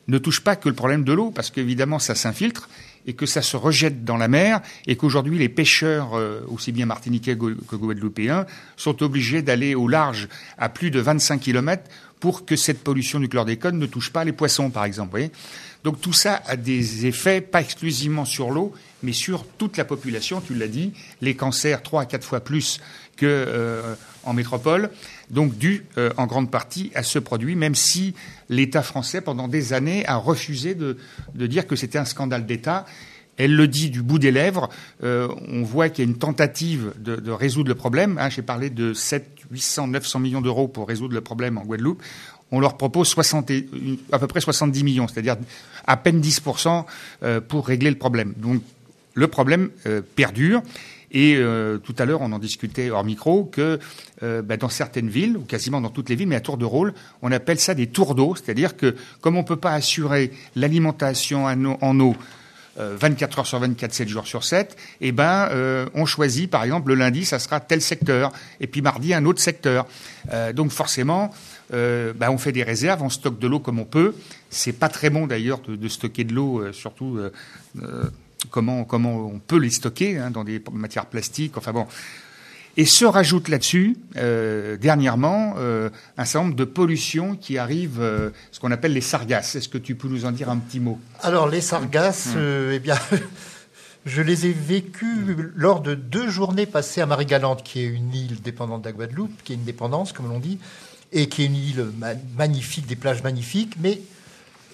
ne 0.09 0.17
touche 0.17 0.41
pas 0.41 0.57
que 0.57 0.67
le 0.67 0.75
problème 0.75 1.05
de 1.05 1.13
l'eau, 1.13 1.31
parce 1.31 1.51
qu'évidemment 1.51 1.97
ça 1.97 2.13
s'infiltre 2.13 2.67
et 3.05 3.13
que 3.13 3.25
ça 3.25 3.41
se 3.41 3.55
rejette 3.55 4.03
dans 4.03 4.17
la 4.17 4.27
mer, 4.27 4.61
et 4.87 4.97
qu'aujourd'hui 4.97 5.37
les 5.37 5.47
pêcheurs, 5.47 6.21
aussi 6.49 6.73
bien 6.73 6.85
martiniquais 6.85 7.37
que 7.37 7.75
guadeloupéens, 7.77 8.45
sont 8.75 9.01
obligés 9.03 9.41
d'aller 9.41 9.73
au 9.73 9.87
large 9.87 10.27
à 10.57 10.67
plus 10.67 10.91
de 10.91 10.99
25 10.99 11.39
kilomètres 11.39 11.89
pour 12.19 12.45
que 12.45 12.55
cette 12.55 12.83
pollution 12.83 13.19
du 13.19 13.29
chlordécone 13.29 13.77
ne 13.77 13.85
touche 13.85 14.11
pas 14.11 14.23
les 14.23 14.31
poissons, 14.31 14.69
par 14.69 14.85
exemple. 14.85 15.21
Donc 15.83 16.01
tout 16.01 16.13
ça 16.13 16.41
a 16.47 16.55
des 16.55 17.05
effets, 17.05 17.41
pas 17.41 17.61
exclusivement 17.61 18.25
sur 18.25 18.49
l'eau, 18.49 18.73
mais 19.03 19.13
sur 19.13 19.45
toute 19.45 19.77
la 19.77 19.85
population, 19.85 20.41
tu 20.41 20.53
l'as 20.53 20.67
dit, 20.67 20.93
les 21.21 21.35
cancers 21.35 21.81
trois 21.83 22.01
à 22.01 22.05
quatre 22.05 22.25
fois 22.25 22.39
plus 22.39 22.79
qu'en 23.19 23.25
euh, 23.27 23.95
métropole, 24.33 24.89
donc 25.29 25.57
dû 25.57 25.85
euh, 25.97 26.11
en 26.17 26.27
grande 26.27 26.51
partie 26.51 26.91
à 26.95 27.03
ce 27.03 27.19
produit, 27.19 27.55
même 27.55 27.75
si 27.75 28.13
l'État 28.49 28.81
français, 28.81 29.21
pendant 29.21 29.47
des 29.47 29.73
années, 29.73 30.05
a 30.07 30.17
refusé 30.17 30.75
de, 30.75 30.97
dire 31.35 31.67
que 31.67 31.75
c'était 31.75 31.97
un 31.97 32.05
scandale 32.05 32.45
d'État. 32.45 32.85
Elle 33.37 33.55
le 33.55 33.67
dit 33.67 33.91
du 33.91 34.01
bout 34.01 34.17
des 34.17 34.31
lèvres. 34.31 34.67
Euh, 35.03 35.27
on 35.47 35.61
voit 35.61 35.89
qu'il 35.89 36.03
y 36.03 36.07
a 36.07 36.09
une 36.09 36.17
tentative 36.17 36.93
de, 36.97 37.31
résoudre 37.31 37.69
le 37.69 37.75
problème. 37.75 38.17
Hein. 38.19 38.29
J'ai 38.29 38.41
parlé 38.41 38.71
de 38.71 38.93
7 38.93 39.36
800, 39.51 39.87
900 39.87 40.19
millions 40.19 40.41
d'euros 40.41 40.67
pour 40.67 40.87
résoudre 40.87 41.13
le 41.13 41.21
problème 41.21 41.57
en 41.57 41.63
Guadeloupe, 41.63 42.01
on 42.51 42.59
leur 42.59 42.77
propose 42.77 43.07
60 43.09 43.51
à 44.11 44.19
peu 44.19 44.27
près 44.27 44.41
70 44.41 44.83
millions, 44.83 45.07
c'est-à-dire 45.07 45.35
à 45.85 45.97
peine 45.97 46.21
10% 46.21 46.85
euh, 47.23 47.41
pour 47.41 47.67
régler 47.67 47.89
le 47.89 47.97
problème. 47.97 48.33
Donc 48.37 48.61
le 49.13 49.27
problème 49.27 49.69
euh, 49.85 50.01
perdure. 50.15 50.61
Et 51.09 51.35
euh, 51.37 51.77
tout 51.77 51.95
à 51.97 52.05
l'heure, 52.05 52.21
on 52.21 52.33
en 52.33 52.39
discutait 52.39 52.89
hors 52.89 53.05
micro 53.05 53.45
que 53.45 53.79
bah, 54.21 54.57
dans 54.57 54.67
certaines 54.67 55.09
villes, 55.09 55.37
ou 55.37 55.41
quasiment 55.41 55.79
dans 55.79 55.89
toutes 55.89 56.09
les 56.09 56.15
villes, 56.15 56.27
mais 56.27 56.35
à 56.35 56.41
tour 56.41 56.57
de 56.57 56.65
rôle, 56.65 56.93
on 57.21 57.31
appelle 57.31 57.59
ça 57.59 57.73
des 57.73 57.87
tours 57.87 58.13
d'eau, 58.13 58.35
c'est-à-dire 58.35 58.75
que 58.75 58.95
comme 59.21 59.37
on 59.37 59.41
ne 59.41 59.47
peut 59.47 59.55
pas 59.55 59.73
assurer 59.73 60.31
l'alimentation 60.55 61.45
en 61.45 61.99
eau 61.99 62.15
24 62.77 63.39
heures 63.39 63.47
sur 63.47 63.59
24, 63.59 63.93
7 63.93 64.07
jours 64.07 64.27
sur 64.27 64.43
7, 64.43 64.77
eh 65.01 65.11
ben, 65.11 65.49
euh, 65.51 65.87
on 65.93 66.05
choisit, 66.05 66.49
par 66.49 66.63
exemple, 66.63 66.89
le 66.89 66.95
lundi, 66.95 67.25
ça 67.25 67.39
sera 67.39 67.59
tel 67.59 67.81
secteur, 67.81 68.31
et 68.59 68.67
puis 68.67 68.81
mardi, 68.81 69.13
un 69.13 69.25
autre 69.25 69.41
secteur. 69.41 69.87
Euh, 70.31 70.53
donc 70.53 70.71
forcément, 70.71 71.33
euh, 71.73 72.13
ben, 72.13 72.29
on 72.29 72.37
fait 72.37 72.51
des 72.51 72.63
réserves, 72.63 73.01
on 73.01 73.09
stocke 73.09 73.39
de 73.39 73.47
l'eau 73.47 73.59
comme 73.59 73.79
on 73.79 73.85
peut. 73.85 74.15
C'est 74.49 74.73
pas 74.73 74.89
très 74.89 75.09
bon 75.09 75.27
d'ailleurs 75.27 75.59
de, 75.59 75.87
stocker 75.87 76.23
de 76.23 76.33
l'eau, 76.33 76.71
surtout 76.71 77.19
comment, 78.49 78.85
comment 78.85 79.27
on 79.27 79.39
peut 79.39 79.57
les 79.57 79.71
stocker 79.71 80.17
hein, 80.17 80.31
dans 80.31 80.43
des 80.43 80.61
matières 80.71 81.07
plastiques. 81.07 81.57
Enfin 81.57 81.73
bon, 81.73 81.85
et 82.77 82.85
se 82.85 83.05
rajoute 83.05 83.49
là-dessus, 83.49 83.97
euh, 84.17 84.77
dernièrement, 84.77 85.55
euh, 85.57 85.89
un 86.15 86.25
certain 86.25 86.45
nombre 86.45 86.55
de 86.55 86.63
pollutions 86.63 87.35
qui 87.35 87.57
arrivent, 87.57 87.99
euh, 87.99 88.29
ce 88.51 88.59
qu'on 88.59 88.71
appelle 88.71 88.93
les 88.93 89.01
sargasses. 89.01 89.55
Est-ce 89.55 89.67
que 89.67 89.79
tu 89.79 89.95
peux 89.95 90.07
nous 90.07 90.25
en 90.25 90.31
dire 90.31 90.49
un 90.51 90.57
petit 90.57 90.79
mot? 90.79 90.99
Alors, 91.21 91.49
les 91.49 91.61
sargasses, 91.61 92.29
hum. 92.35 92.69
eh 92.71 92.77
bien, 92.77 92.95
je 94.05 94.21
les 94.21 94.45
ai 94.45 94.51
vécues 94.51 95.51
lors 95.55 95.81
de 95.81 95.95
deux 95.95 96.29
journées 96.29 96.67
passées 96.67 97.01
à 97.01 97.07
Marie-Galante, 97.07 97.63
qui 97.63 97.81
est 97.81 97.87
une 97.87 98.13
île 98.13 98.41
dépendante 98.41 98.83
de 98.83 98.89
la 98.89 98.93
Guadeloupe, 98.93 99.43
qui 99.43 99.53
est 99.53 99.55
une 99.55 99.65
dépendance, 99.65 100.13
comme 100.13 100.29
l'on 100.29 100.39
dit, 100.39 100.59
et 101.11 101.27
qui 101.29 101.41
est 101.41 101.45
une 101.47 101.55
île 101.55 101.87
magnifique, 102.37 102.85
des 102.85 102.95
plages 102.95 103.23
magnifiques. 103.23 103.73
Mais 103.81 104.01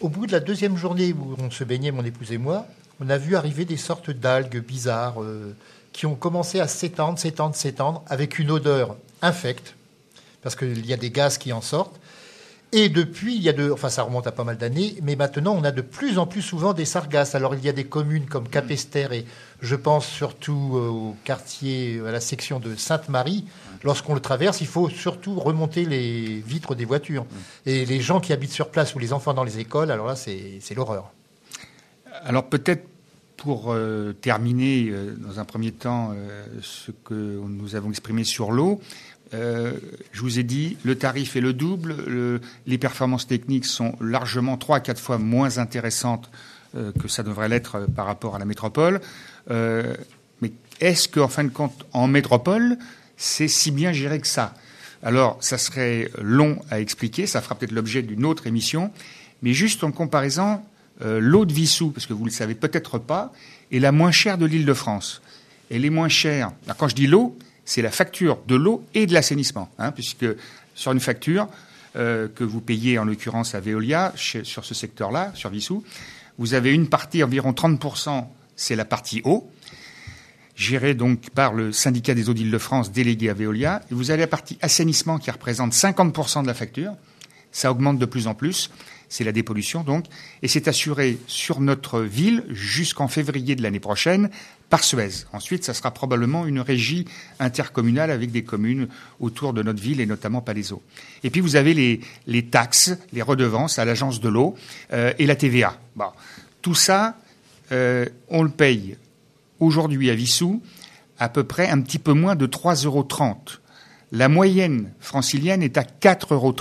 au 0.02 0.10
bout 0.10 0.28
de 0.28 0.34
la 0.34 0.42
deuxième 0.42 0.76
journée 0.76 1.14
où 1.14 1.38
on 1.40 1.50
se 1.50 1.64
baignait, 1.64 1.92
mon 1.92 2.04
épouse 2.04 2.34
et 2.34 2.38
moi, 2.38 2.68
on 3.00 3.10
a 3.10 3.18
vu 3.18 3.38
arriver 3.38 3.64
des 3.64 3.78
sortes 3.78 4.12
d'algues 4.12 4.62
bizarres 4.62 5.16
qui 5.94 6.06
ont 6.06 6.16
commencé 6.16 6.60
à 6.60 6.68
s'étendre, 6.68 7.18
s'étendre, 7.18 7.56
s'étendre, 7.56 8.04
avec 8.08 8.40
une 8.40 8.52
odeur 8.52 8.98
infecte, 9.22 9.76
parce 10.42 10.56
qu'il 10.56 10.86
y 10.86 10.92
a 10.92 10.98
des 10.98 11.12
gaz 11.12 11.38
qui 11.38 11.54
en 11.54 11.62
sortent. 11.62 12.00
Et 12.76 12.90
depuis, 12.90 13.36
il 13.36 13.44
y 13.44 13.50
a 13.50 13.54
de, 13.54 13.70
enfin 13.70 13.90
ça 13.90 14.02
remonte 14.02 14.26
à 14.26 14.32
pas 14.32 14.44
mal 14.44 14.58
d'années, 14.58 14.96
mais 15.04 15.16
maintenant 15.16 15.56
on 15.56 15.64
a 15.64 15.70
de 15.70 15.82
plus 15.82 16.18
en 16.18 16.26
plus 16.26 16.42
souvent 16.42 16.74
des 16.74 16.86
sargasses. 16.86 17.36
Alors 17.36 17.54
il 17.54 17.64
y 17.64 17.70
a 17.70 17.72
des 17.72 17.84
communes 17.84 18.26
comme 18.26 18.50
Capesterre 18.50 19.14
et 19.14 19.26
je 19.62 19.76
pense 19.76 20.08
surtout 20.08 20.72
euh, 20.74 20.88
au 20.88 21.16
quartier, 21.24 22.02
à 22.08 22.12
la 22.12 22.20
section 22.20 22.60
de 22.60 22.76
Sainte-Marie. 22.76 23.46
lorsqu'on 23.84 24.16
le 24.16 24.22
traverse, 24.22 24.60
il 24.60 24.66
faut 24.66 24.90
surtout 24.90 25.40
remonter 25.40 25.86
les 25.86 26.40
vitres 26.40 26.74
des 26.74 26.86
voitures. 26.86 27.28
Et 27.68 27.86
les 27.86 28.02
gens 28.02 28.20
qui 28.20 28.34
habitent 28.34 28.52
sur 28.52 28.70
place 28.70 28.96
ou 28.96 29.00
les 29.00 29.14
enfants 29.14 29.36
dans 29.36 29.44
les 29.44 29.60
écoles, 29.60 29.92
alors 29.92 30.08
là, 30.08 30.16
c'est 30.16 30.74
l'horreur. 30.76 31.12
Alors 32.26 32.50
peut-être 32.50 32.88
pour 33.44 33.74
euh, 33.74 34.14
terminer, 34.14 34.88
euh, 34.90 35.18
dans 35.18 35.38
un 35.38 35.44
premier 35.44 35.74
temps, 35.74 36.14
euh, 36.16 36.46
ce 36.62 36.92
que 36.92 37.14
nous 37.14 37.76
avons 37.76 37.90
exprimé 37.90 38.24
sur 38.24 38.52
l'eau, 38.52 38.82
je 39.34 40.22
vous 40.22 40.38
ai 40.38 40.44
dit, 40.44 40.78
le 40.84 40.96
tarif 40.96 41.36
est 41.36 41.42
le 41.42 41.54
double, 41.54 41.96
les 42.68 42.78
performances 42.78 43.26
techniques 43.26 43.66
sont 43.66 43.96
largement 44.00 44.58
trois 44.58 44.78
à 44.78 44.80
quatre 44.80 45.02
fois 45.02 45.18
moins 45.18 45.58
intéressantes 45.58 46.30
que 46.74 47.08
ça 47.08 47.24
devrait 47.24 47.50
l'être 47.50 47.88
par 47.96 48.06
rapport 48.06 48.36
à 48.36 48.38
la 48.38 48.46
métropole. 48.46 49.02
mais 49.50 50.52
est-ce 50.80 51.10
qu'en 51.10 51.28
fin 51.30 51.44
de 51.46 51.50
compte, 51.50 51.84
en 51.94 52.08
métropole, 52.08 52.78
c'est 53.18 53.48
si 53.48 53.72
bien 53.72 53.92
géré 53.92 54.20
que 54.20 54.28
ça? 54.28 54.54
Alors, 55.02 55.38
ça 55.40 55.58
serait 55.58 56.12
long 56.22 56.60
à 56.70 56.80
expliquer, 56.80 57.26
ça 57.26 57.42
fera 57.42 57.56
peut-être 57.56 57.72
l'objet 57.72 58.04
d'une 58.04 58.26
autre 58.26 58.46
émission, 58.46 58.92
mais 59.42 59.54
juste 59.54 59.84
en 59.84 59.92
comparaison, 59.92 60.62
euh, 61.02 61.20
l'eau 61.20 61.46
de 61.46 61.54
Vissou, 61.54 61.92
parce 61.92 62.06
que 62.06 62.14
vous 62.14 62.22
ne 62.22 62.30
le 62.30 62.34
savez 62.34 62.56
peut-être 62.56 63.00
pas, 63.00 63.34
est 63.72 63.80
la 63.80 63.92
moins 63.92 64.12
chère 64.12 64.38
de 64.38 64.46
l'île 64.46 64.66
de 64.66 64.74
France. 64.74 65.22
Elle 65.72 65.86
est 65.86 65.90
moins 65.90 66.10
chère. 66.10 66.52
quand 66.78 66.88
je 66.88 66.96
dis 66.96 67.08
l'eau, 67.08 67.38
c'est 67.66 67.82
la 67.82 67.92
facture 67.92 68.40
de 68.48 68.56
l'eau 68.56 68.84
et 68.94 69.08
de 69.08 69.14
l'assainissement, 69.14 69.70
hein, 69.80 69.92
puisque 69.92 70.26
sur 70.76 70.92
une 70.92 71.00
facture 71.00 71.48
euh, 71.96 72.28
que 72.28 72.44
vous 72.44 72.62
payez 72.62 73.00
en 73.00 73.06
l'occurrence 73.06 73.56
à 73.56 73.60
Veolia, 73.60 74.14
sur 74.16 74.66
ce 74.66 74.74
secteur-là, 74.74 75.32
sur 75.36 75.50
Vissou, 75.50 75.84
vous 76.38 76.54
avez 76.54 76.74
une 76.74 76.88
partie, 76.88 77.24
environ 77.24 77.52
30%, 77.52 78.26
c'est 78.56 78.76
la 78.76 78.86
partie 78.86 79.22
eau, 79.24 79.50
gérée 80.56 80.94
donc 80.94 81.30
par 81.32 81.54
le 81.54 81.72
syndicat 81.72 82.14
des 82.14 82.30
eaux 82.30 82.34
d'Île-de-France 82.34 82.92
délégué 82.92 83.30
à 83.30 83.34
Veolia. 83.34 83.82
Et 83.92 83.96
vous 83.96 84.12
avez 84.12 84.22
la 84.22 84.28
partie 84.28 84.58
assainissement 84.62 85.18
qui 85.18 85.32
représente 85.32 85.74
50% 85.74 86.44
de 86.44 86.48
la 86.48 86.54
facture. 86.54 86.94
Ça 87.52 87.72
augmente 87.72 88.00
de 88.00 88.06
plus 88.06 88.28
en 88.28 88.34
plus 88.34 88.70
c'est 89.14 89.24
la 89.24 89.32
dépollution 89.32 89.84
donc, 89.84 90.06
et 90.42 90.48
c'est 90.48 90.68
assuré 90.68 91.20
sur 91.28 91.60
notre 91.60 92.02
ville 92.02 92.44
jusqu'en 92.50 93.08
février 93.08 93.56
de 93.56 93.62
l'année 93.62 93.80
prochaine 93.80 94.32
par 94.72 94.84
Suez. 94.84 95.26
Ensuite, 95.34 95.64
ça 95.64 95.76
sera 95.76 95.92
probablement 95.92 96.48
une 96.48 96.60
régie 96.60 97.06
intercommunale 97.40 98.10
avec 98.10 98.32
des 98.32 98.44
communes 98.44 98.88
autour 99.20 99.54
de 99.54 99.62
notre 99.62 99.80
ville 99.80 100.02
et 100.02 100.08
notamment 100.08 100.42
Palaiso. 100.42 100.82
Et 101.24 101.30
puis 101.30 101.42
vous 101.42 101.56
avez 101.56 102.02
les, 102.26 102.44
taxes, 102.48 102.98
les 103.12 103.22
redevances 103.22 103.78
à 103.78 103.86
l'agence 103.86 104.20
de 104.20 104.30
l'eau 104.30 104.56
euh, 104.94 105.14
et 105.20 105.28
la 105.28 105.36
TVA. 105.36 105.78
Tout 106.64 106.74
ça, 106.74 107.16
euh, 107.72 108.08
on 108.30 108.42
le 108.42 108.50
paye 108.50 108.98
aujourd'hui 109.60 110.10
à 110.10 110.16
Vissou 110.16 110.64
à 111.20 111.30
peu 111.30 111.44
près 111.44 111.70
un 111.70 111.80
petit 111.82 112.00
peu 112.00 112.14
moins 112.14 112.36
de 112.36 112.48
3,30 112.48 112.86
euros. 112.88 113.08
La 114.12 114.28
moyenne 114.28 114.92
francilienne 115.00 115.62
est 115.62 115.78
à 115.78 115.84
4,30 115.84 116.34
euros 116.34 116.56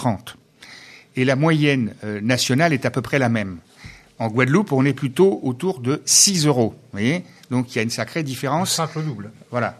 et 1.16 1.24
la 1.24 1.36
moyenne 1.36 1.94
euh, 2.04 2.20
nationale 2.20 2.72
est 2.72 2.86
à 2.86 2.90
peu 2.90 3.02
près 3.02 3.18
la 3.18 3.28
même. 3.28 3.58
En 4.18 4.28
Guadeloupe, 4.28 4.72
on 4.72 4.84
est 4.84 4.92
plutôt 4.92 5.40
autour 5.42 5.80
de 5.80 6.02
6 6.04 6.46
euros. 6.46 6.74
Vous 6.76 6.98
voyez 6.98 7.24
Donc 7.50 7.72
il 7.74 7.76
y 7.76 7.78
a 7.80 7.82
une 7.82 7.90
sacrée 7.90 8.22
différence. 8.22 8.72
simple 8.72 9.02
double. 9.02 9.32
Voilà. 9.50 9.78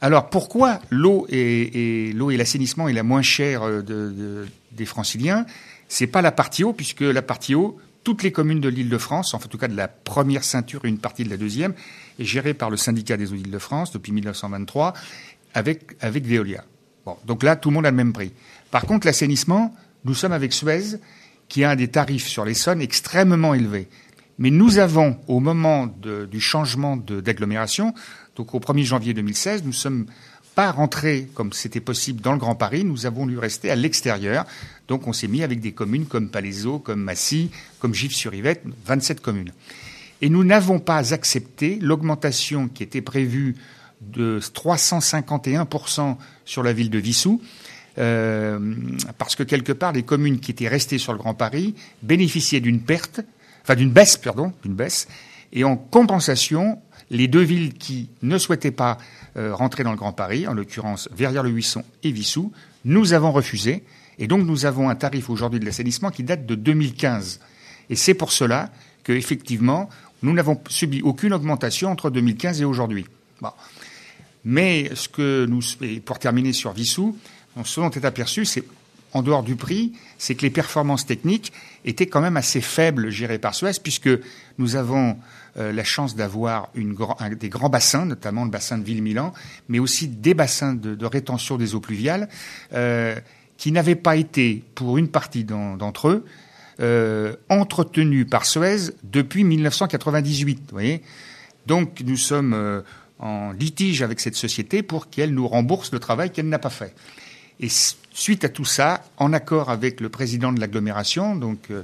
Alors 0.00 0.30
pourquoi 0.30 0.80
l'eau 0.90 1.26
et, 1.28 2.12
l'eau 2.14 2.30
et 2.30 2.36
l'assainissement 2.36 2.88
est 2.88 2.92
la 2.92 3.02
moins 3.02 3.22
chère 3.22 3.62
euh, 3.62 3.82
de, 3.82 4.46
des 4.72 4.84
franciliens? 4.84 5.46
C'est 5.88 6.06
pas 6.06 6.22
la 6.22 6.32
partie 6.32 6.64
eau, 6.64 6.72
puisque 6.72 7.02
la 7.02 7.22
partie 7.22 7.54
eau, 7.54 7.78
toutes 8.02 8.22
les 8.22 8.32
communes 8.32 8.60
de 8.60 8.68
l'Île-de-France, 8.68 9.34
en 9.34 9.38
tout 9.38 9.58
cas 9.58 9.68
de 9.68 9.76
la 9.76 9.88
première 9.88 10.42
ceinture 10.42 10.84
et 10.84 10.88
une 10.88 10.98
partie 10.98 11.22
de 11.22 11.30
la 11.30 11.36
deuxième, 11.36 11.74
est 12.18 12.24
gérée 12.24 12.54
par 12.54 12.70
le 12.70 12.76
syndicat 12.76 13.16
des 13.16 13.32
eaux 13.32 13.36
d'Île-de-France 13.36 13.92
depuis 13.92 14.12
1923 14.12 14.94
avec, 15.54 15.96
avec 16.00 16.24
Veolia. 16.24 16.64
Bon, 17.04 17.16
donc 17.26 17.42
là, 17.42 17.56
tout 17.56 17.70
le 17.70 17.74
monde 17.74 17.86
a 17.86 17.90
le 17.90 17.96
même 17.96 18.12
prix. 18.12 18.32
Par 18.70 18.86
contre, 18.86 19.06
l'assainissement, 19.06 19.74
nous 20.04 20.14
sommes 20.14 20.32
avec 20.32 20.52
Suez, 20.52 20.98
qui 21.48 21.64
a 21.64 21.76
des 21.76 21.88
tarifs 21.88 22.26
sur 22.26 22.44
les 22.44 22.52
l'Essonne 22.52 22.80
extrêmement 22.80 23.54
élevés. 23.54 23.88
Mais 24.38 24.50
nous 24.50 24.78
avons, 24.78 25.18
au 25.28 25.40
moment 25.40 25.86
du 25.86 26.40
changement 26.40 26.96
d'agglomération, 26.96 27.94
donc 28.36 28.54
au 28.54 28.58
1er 28.58 28.84
janvier 28.84 29.14
2016, 29.14 29.62
nous 29.62 29.68
ne 29.68 29.74
sommes 29.74 30.06
pas 30.54 30.70
rentrés 30.70 31.28
comme 31.34 31.52
c'était 31.52 31.80
possible 31.80 32.20
dans 32.20 32.32
le 32.32 32.38
Grand 32.38 32.54
Paris, 32.54 32.84
nous 32.84 33.06
avons 33.06 33.26
dû 33.26 33.38
rester 33.38 33.70
à 33.70 33.76
l'extérieur. 33.76 34.44
Donc 34.88 35.06
on 35.06 35.12
s'est 35.12 35.28
mis 35.28 35.42
avec 35.42 35.60
des 35.60 35.72
communes 35.72 36.06
comme 36.06 36.30
Palaiseau, 36.30 36.78
comme 36.78 37.02
Massy, 37.02 37.50
comme 37.78 37.94
Gif-sur-Yvette, 37.94 38.62
27 38.86 39.20
communes. 39.20 39.52
Et 40.20 40.28
nous 40.28 40.44
n'avons 40.44 40.78
pas 40.78 41.12
accepté 41.14 41.78
l'augmentation 41.80 42.68
qui 42.68 42.82
était 42.82 43.02
prévue 43.02 43.56
de 44.00 44.40
351% 44.40 46.16
sur 46.44 46.62
la 46.62 46.72
ville 46.72 46.90
de 46.90 46.98
Vissou, 46.98 47.40
euh, 47.98 48.58
parce 49.18 49.36
que 49.36 49.42
quelque 49.42 49.72
part, 49.72 49.92
les 49.92 50.02
communes 50.02 50.40
qui 50.40 50.50
étaient 50.50 50.68
restées 50.68 50.98
sur 50.98 51.12
le 51.12 51.18
Grand 51.18 51.34
Paris 51.34 51.74
bénéficiaient 52.02 52.60
d'une 52.60 52.80
perte, 52.80 53.20
enfin 53.62 53.74
d'une 53.74 53.90
baisse, 53.90 54.16
pardon, 54.16 54.52
d'une 54.62 54.74
baisse, 54.74 55.08
et 55.52 55.64
en 55.64 55.76
compensation, 55.76 56.80
les 57.10 57.28
deux 57.28 57.42
villes 57.42 57.74
qui 57.74 58.08
ne 58.22 58.38
souhaitaient 58.38 58.70
pas 58.70 58.98
euh, 59.36 59.54
rentrer 59.54 59.84
dans 59.84 59.90
le 59.90 59.96
Grand 59.96 60.12
Paris, 60.12 60.46
en 60.46 60.54
l'occurrence 60.54 61.08
Verrières-le-Buisson 61.14 61.84
et 62.02 62.10
Vissou, 62.10 62.52
nous 62.84 63.12
avons 63.12 63.32
refusé, 63.32 63.84
et 64.18 64.26
donc 64.26 64.46
nous 64.46 64.66
avons 64.66 64.88
un 64.88 64.94
tarif 64.94 65.28
aujourd'hui 65.30 65.60
de 65.60 65.64
l'assainissement 65.66 66.10
qui 66.10 66.22
date 66.22 66.46
de 66.46 66.54
2015. 66.54 67.40
Et 67.90 67.96
c'est 67.96 68.14
pour 68.14 68.32
cela 68.32 68.70
que, 69.04 69.12
effectivement, 69.12 69.88
nous 70.22 70.32
n'avons 70.32 70.60
subi 70.68 71.02
aucune 71.02 71.32
augmentation 71.32 71.90
entre 71.90 72.10
2015 72.10 72.62
et 72.62 72.64
aujourd'hui. 72.64 73.06
Bon. 73.40 73.50
Mais 74.44 74.90
ce 74.94 75.08
que 75.08 75.46
nous, 75.46 75.60
pour 76.04 76.18
terminer 76.18 76.52
sur 76.52 76.72
Vissou, 76.72 77.16
ce 77.64 77.80
dont 77.80 77.90
est 77.90 78.04
aperçu, 78.04 78.44
c'est 78.44 78.64
en 79.12 79.22
dehors 79.22 79.42
du 79.42 79.56
prix, 79.56 79.92
c'est 80.18 80.34
que 80.34 80.42
les 80.42 80.50
performances 80.50 81.06
techniques 81.06 81.52
étaient 81.84 82.06
quand 82.06 82.20
même 82.20 82.36
assez 82.36 82.60
faibles 82.60 83.10
gérées 83.10 83.38
par 83.38 83.54
Suez, 83.54 83.72
puisque 83.82 84.08
nous 84.58 84.76
avons 84.76 85.16
euh, 85.58 85.72
la 85.72 85.84
chance 85.84 86.16
d'avoir 86.16 86.70
des 86.74 87.48
grands 87.48 87.68
bassins, 87.68 88.06
notamment 88.06 88.44
le 88.44 88.50
bassin 88.50 88.78
de 88.78 88.84
Ville-Milan, 88.84 89.34
mais 89.68 89.78
aussi 89.78 90.08
des 90.08 90.34
bassins 90.34 90.74
de, 90.74 91.04
rétention 91.04 91.56
des 91.56 91.74
eaux 91.74 91.80
pluviales, 91.80 92.28
euh, 92.72 93.14
qui 93.58 93.70
n'avaient 93.70 93.96
pas 93.96 94.16
été, 94.16 94.64
pour 94.74 94.98
une 94.98 95.08
partie 95.08 95.44
d'entre 95.44 96.08
eux, 96.08 96.24
euh, 96.80 97.36
entretenus 97.50 98.26
par 98.28 98.46
Suez 98.46 98.92
depuis 99.02 99.44
1998. 99.44 100.70
voyez 100.72 101.02
Donc 101.66 102.02
nous 102.04 102.16
sommes 102.16 102.82
en 103.18 103.52
litige 103.52 104.02
avec 104.02 104.20
cette 104.20 104.36
société 104.36 104.82
pour 104.82 105.10
qu'elle 105.10 105.34
nous 105.34 105.46
rembourse 105.46 105.92
le 105.92 106.00
travail 106.00 106.32
qu'elle 106.32 106.48
n'a 106.48 106.58
pas 106.58 106.70
fait. 106.70 106.94
Et 107.60 107.68
suite 108.12 108.44
à 108.44 108.48
tout 108.48 108.64
ça, 108.64 109.04
en 109.16 109.32
accord 109.32 109.70
avec 109.70 110.00
le 110.00 110.08
président 110.08 110.52
de 110.52 110.60
l'agglomération, 110.60 111.36
donc 111.36 111.70
euh, 111.70 111.82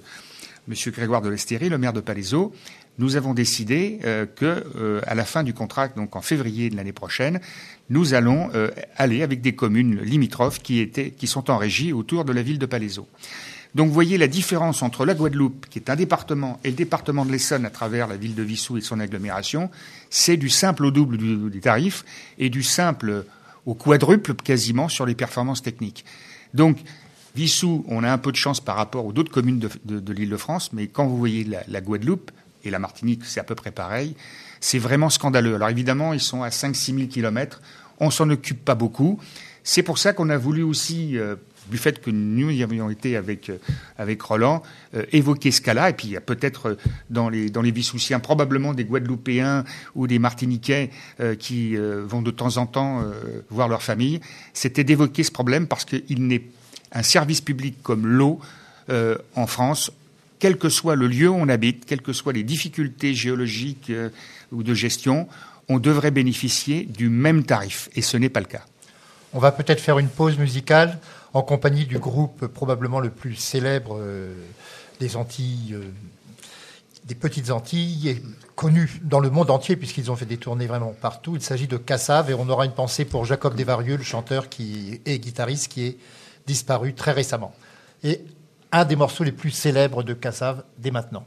M. 0.68 0.74
Grégoire 0.92 1.22
de 1.22 1.28
Lestéry, 1.28 1.68
le 1.68 1.78
maire 1.78 1.92
de 1.92 2.00
Palaiseau, 2.00 2.54
nous 2.98 3.16
avons 3.16 3.32
décidé 3.32 4.00
euh, 4.04 4.26
euh, 4.42 5.00
la 5.06 5.24
fin 5.24 5.44
du 5.44 5.54
contrat, 5.54 5.88
donc 5.88 6.16
en 6.16 6.20
février 6.20 6.68
de 6.68 6.76
l'année 6.76 6.92
prochaine, 6.92 7.40
nous 7.90 8.12
allons 8.12 8.50
aller 8.96 9.22
avec 9.22 9.40
des 9.40 9.54
communes 9.54 10.02
limitrophes 10.02 10.60
qui, 10.60 10.80
étaient, 10.80 11.10
qui 11.10 11.26
sont 11.26 11.50
en 11.50 11.56
régie 11.56 11.92
autour 11.92 12.26
de 12.26 12.32
la 12.32 12.42
ville 12.42 12.58
de 12.58 12.66
Palaiseau. 12.66 13.08
Donc 13.74 13.88
vous 13.88 13.94
voyez 13.94 14.18
la 14.18 14.28
différence 14.28 14.82
entre 14.82 15.04
la 15.04 15.14
Guadeloupe, 15.14 15.66
qui 15.70 15.78
est 15.78 15.90
un 15.90 15.96
département, 15.96 16.58
et 16.64 16.70
le 16.70 16.74
département 16.74 17.24
de 17.24 17.32
l'Essonne 17.32 17.64
à 17.64 17.70
travers 17.70 18.08
la 18.08 18.16
ville 18.16 18.34
de 18.34 18.42
Vissou 18.42 18.76
et 18.76 18.80
son 18.80 18.98
agglomération, 18.98 19.70
c'est 20.10 20.36
du 20.36 20.48
simple 20.48 20.86
au 20.86 20.90
double 20.90 21.50
des 21.50 21.60
tarifs 21.60 22.04
et 22.38 22.50
du 22.50 22.62
simple 22.62 23.24
au 23.66 23.74
quadruple 23.74 24.34
quasiment 24.34 24.88
sur 24.88 25.06
les 25.06 25.14
performances 25.14 25.62
techniques. 25.62 26.04
Donc, 26.54 26.78
Vissou, 27.34 27.84
on 27.88 28.02
a 28.02 28.10
un 28.10 28.18
peu 28.18 28.32
de 28.32 28.36
chance 28.36 28.60
par 28.60 28.74
rapport 28.74 29.04
aux 29.04 29.10
autres 29.10 29.30
communes 29.30 29.60
de, 29.60 30.00
de 30.00 30.36
France, 30.36 30.72
mais 30.72 30.88
quand 30.88 31.06
vous 31.06 31.16
voyez 31.16 31.44
la, 31.44 31.80
Guadeloupe 31.80 32.32
et 32.64 32.70
la 32.70 32.80
Martinique, 32.80 33.24
c'est 33.24 33.38
à 33.38 33.44
peu 33.44 33.54
près 33.54 33.70
pareil, 33.70 34.16
c'est 34.60 34.78
vraiment 34.78 35.08
scandaleux. 35.08 35.54
Alors 35.54 35.68
évidemment, 35.68 36.12
ils 36.14 36.20
sont 36.20 36.42
à 36.42 36.48
5-6 36.48 36.96
000 36.96 37.06
kilomètres, 37.06 37.60
on 38.00 38.10
s'en 38.10 38.28
occupe 38.30 38.64
pas 38.64 38.74
beaucoup. 38.74 39.20
C'est 39.62 39.84
pour 39.84 39.98
ça 39.98 40.12
qu'on 40.12 40.30
a 40.30 40.36
voulu 40.36 40.62
aussi 40.64 41.16
euh, 41.16 41.36
du 41.70 41.78
fait 41.78 42.00
que 42.00 42.10
nous 42.10 42.50
y 42.50 42.62
avions 42.62 42.90
été 42.90 43.16
avec, 43.16 43.50
euh, 43.50 44.16
Roland, 44.20 44.62
euh, 44.94 45.04
évoquer 45.12 45.50
ce 45.50 45.60
cas-là. 45.60 45.90
Et 45.90 45.92
puis 45.92 46.08
il 46.08 46.12
y 46.12 46.16
a 46.16 46.20
peut-être 46.20 46.66
euh, 46.70 46.74
dans 47.10 47.28
les, 47.28 47.50
dans 47.50 47.62
les 47.62 47.72
probablement 48.22 48.74
des 48.74 48.84
Guadeloupéens 48.84 49.64
ou 49.94 50.06
des 50.06 50.18
Martiniquais 50.18 50.90
qui 51.38 51.76
vont 51.76 52.22
de 52.22 52.30
temps 52.30 52.56
en 52.56 52.66
temps 52.66 53.02
voir 53.50 53.68
leur 53.68 53.82
famille. 53.82 54.20
C'était 54.52 54.84
d'évoquer 54.84 55.22
ce 55.22 55.30
problème 55.30 55.66
parce 55.66 55.84
qu'il 55.84 56.26
n'est 56.26 56.42
un 56.92 57.02
service 57.02 57.40
public 57.40 57.76
comme 57.82 58.06
l'eau 58.06 58.40
en 58.88 59.46
France, 59.46 59.92
quel 60.38 60.56
que 60.56 60.68
soit 60.68 60.96
le 60.96 61.06
lieu 61.06 61.28
où 61.28 61.34
on 61.34 61.48
habite, 61.48 61.84
quelles 61.86 62.02
que 62.02 62.12
soient 62.12 62.32
les 62.32 62.42
difficultés 62.42 63.14
géologiques 63.14 63.92
ou 64.52 64.62
de 64.62 64.74
gestion, 64.74 65.28
on 65.68 65.78
devrait 65.78 66.10
bénéficier 66.10 66.84
du 66.84 67.08
même 67.08 67.44
tarif. 67.44 67.88
Et 67.94 68.02
ce 68.02 68.16
n'est 68.16 68.30
pas 68.30 68.40
le 68.40 68.46
cas. 68.46 68.64
On 69.34 69.38
va 69.38 69.52
peut-être 69.52 69.80
faire 69.80 69.98
une 69.98 70.08
pause 70.08 70.38
musicale 70.38 70.98
en 71.34 71.42
compagnie 71.42 71.84
du 71.84 71.98
groupe 71.98 72.46
probablement 72.46 73.00
le 73.00 73.10
plus 73.10 73.34
célèbre 73.34 73.98
euh, 73.98 74.32
des 75.00 75.16
Antilles, 75.16 75.74
euh, 75.74 75.82
des 77.04 77.14
petites 77.14 77.50
Antilles, 77.50 78.08
et 78.08 78.22
connu 78.56 79.00
dans 79.02 79.20
le 79.20 79.30
monde 79.30 79.50
entier 79.50 79.76
puisqu'ils 79.76 80.10
ont 80.10 80.16
fait 80.16 80.26
des 80.26 80.38
tournées 80.38 80.66
vraiment 80.66 80.94
partout. 80.98 81.36
Il 81.36 81.42
s'agit 81.42 81.68
de 81.68 81.76
Cassav 81.76 82.30
et 82.30 82.34
on 82.34 82.48
aura 82.48 82.64
une 82.64 82.72
pensée 82.72 83.04
pour 83.04 83.24
Jacob 83.24 83.54
Desvarieux, 83.54 83.96
le 83.96 84.02
chanteur 84.02 84.48
qui 84.48 85.00
est 85.04 85.18
guitariste 85.18 85.70
qui 85.70 85.86
est 85.86 85.98
disparu 86.46 86.94
très 86.94 87.12
récemment. 87.12 87.54
Et 88.02 88.24
un 88.72 88.84
des 88.84 88.96
morceaux 88.96 89.24
les 89.24 89.32
plus 89.32 89.50
célèbres 89.50 90.02
de 90.02 90.14
Cassav 90.14 90.64
dès 90.78 90.90
maintenant. 90.90 91.24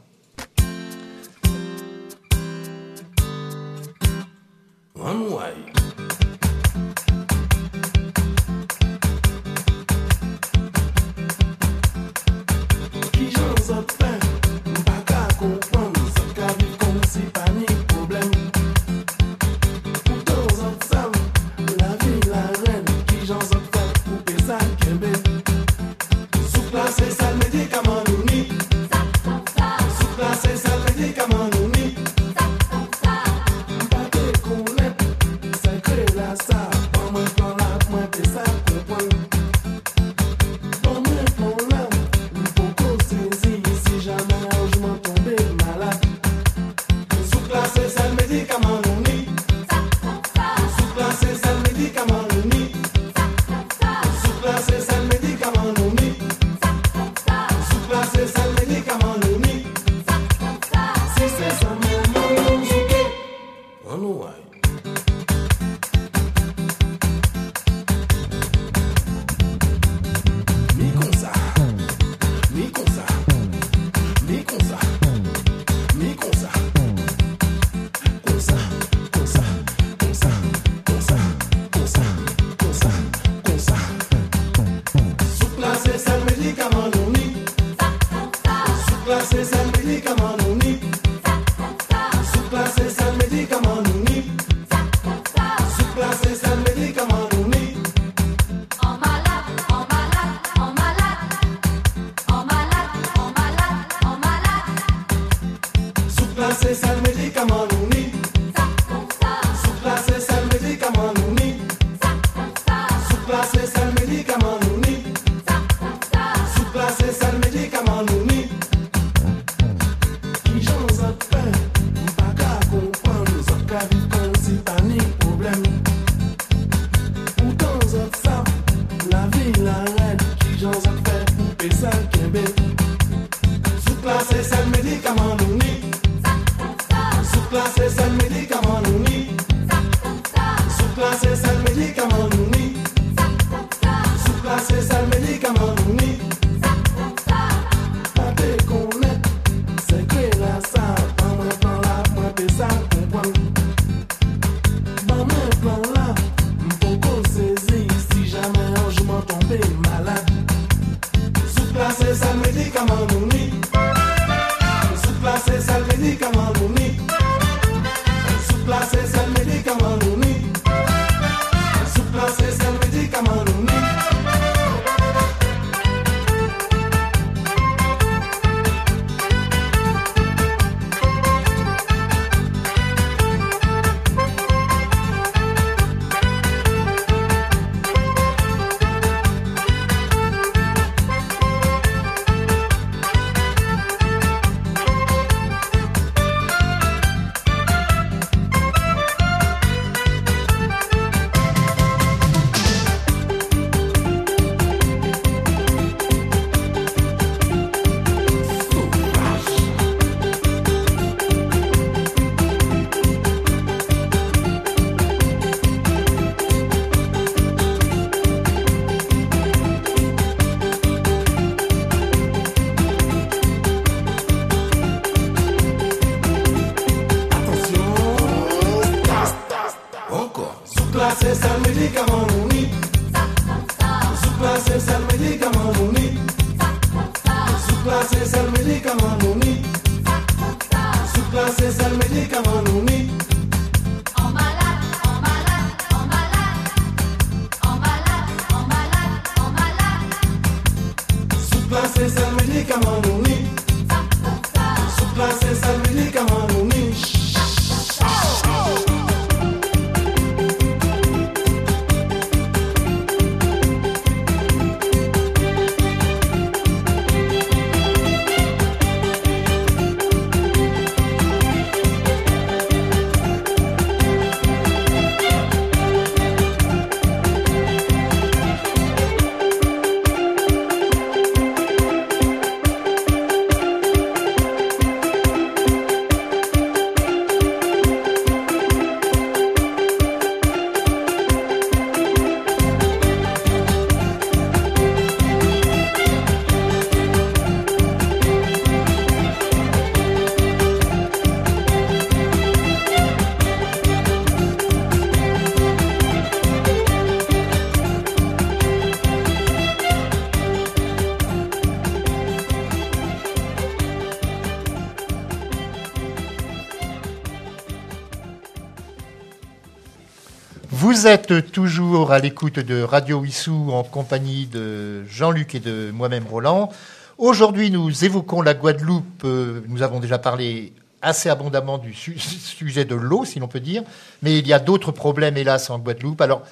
Toujours 321.26 322.12
à 322.12 322.18
l'écoute 322.18 322.58
de 322.58 322.82
Radio 322.82 323.18
Wissou 323.20 323.70
en 323.72 323.84
compagnie 323.84 324.46
de 324.46 325.04
Jean-Luc 325.06 325.54
et 325.54 325.60
de 325.60 325.90
moi-même 325.92 326.26
Roland. 326.26 326.70
Aujourd'hui, 327.18 327.70
nous 327.70 328.04
évoquons 328.04 328.42
la 328.42 328.54
Guadeloupe. 328.54 329.22
Euh, 329.24 329.62
nous 329.68 329.82
avons 329.82 330.00
déjà 330.00 330.18
parlé 330.18 330.72
assez 331.00 331.28
abondamment 331.28 331.78
du 331.78 331.94
sujet 331.94 332.84
de 332.84 332.94
l'eau, 332.94 333.24
si 333.24 333.38
l'on 333.38 333.48
peut 333.48 333.60
dire, 333.60 333.82
mais 334.22 334.38
il 334.38 334.46
y 334.46 334.52
a 334.52 334.58
d'autres 334.58 334.92
problèmes, 334.92 335.36
hélas, 335.36 335.70
en 335.70 335.78
Guadeloupe. 335.78 336.20
Alors, 336.20 336.42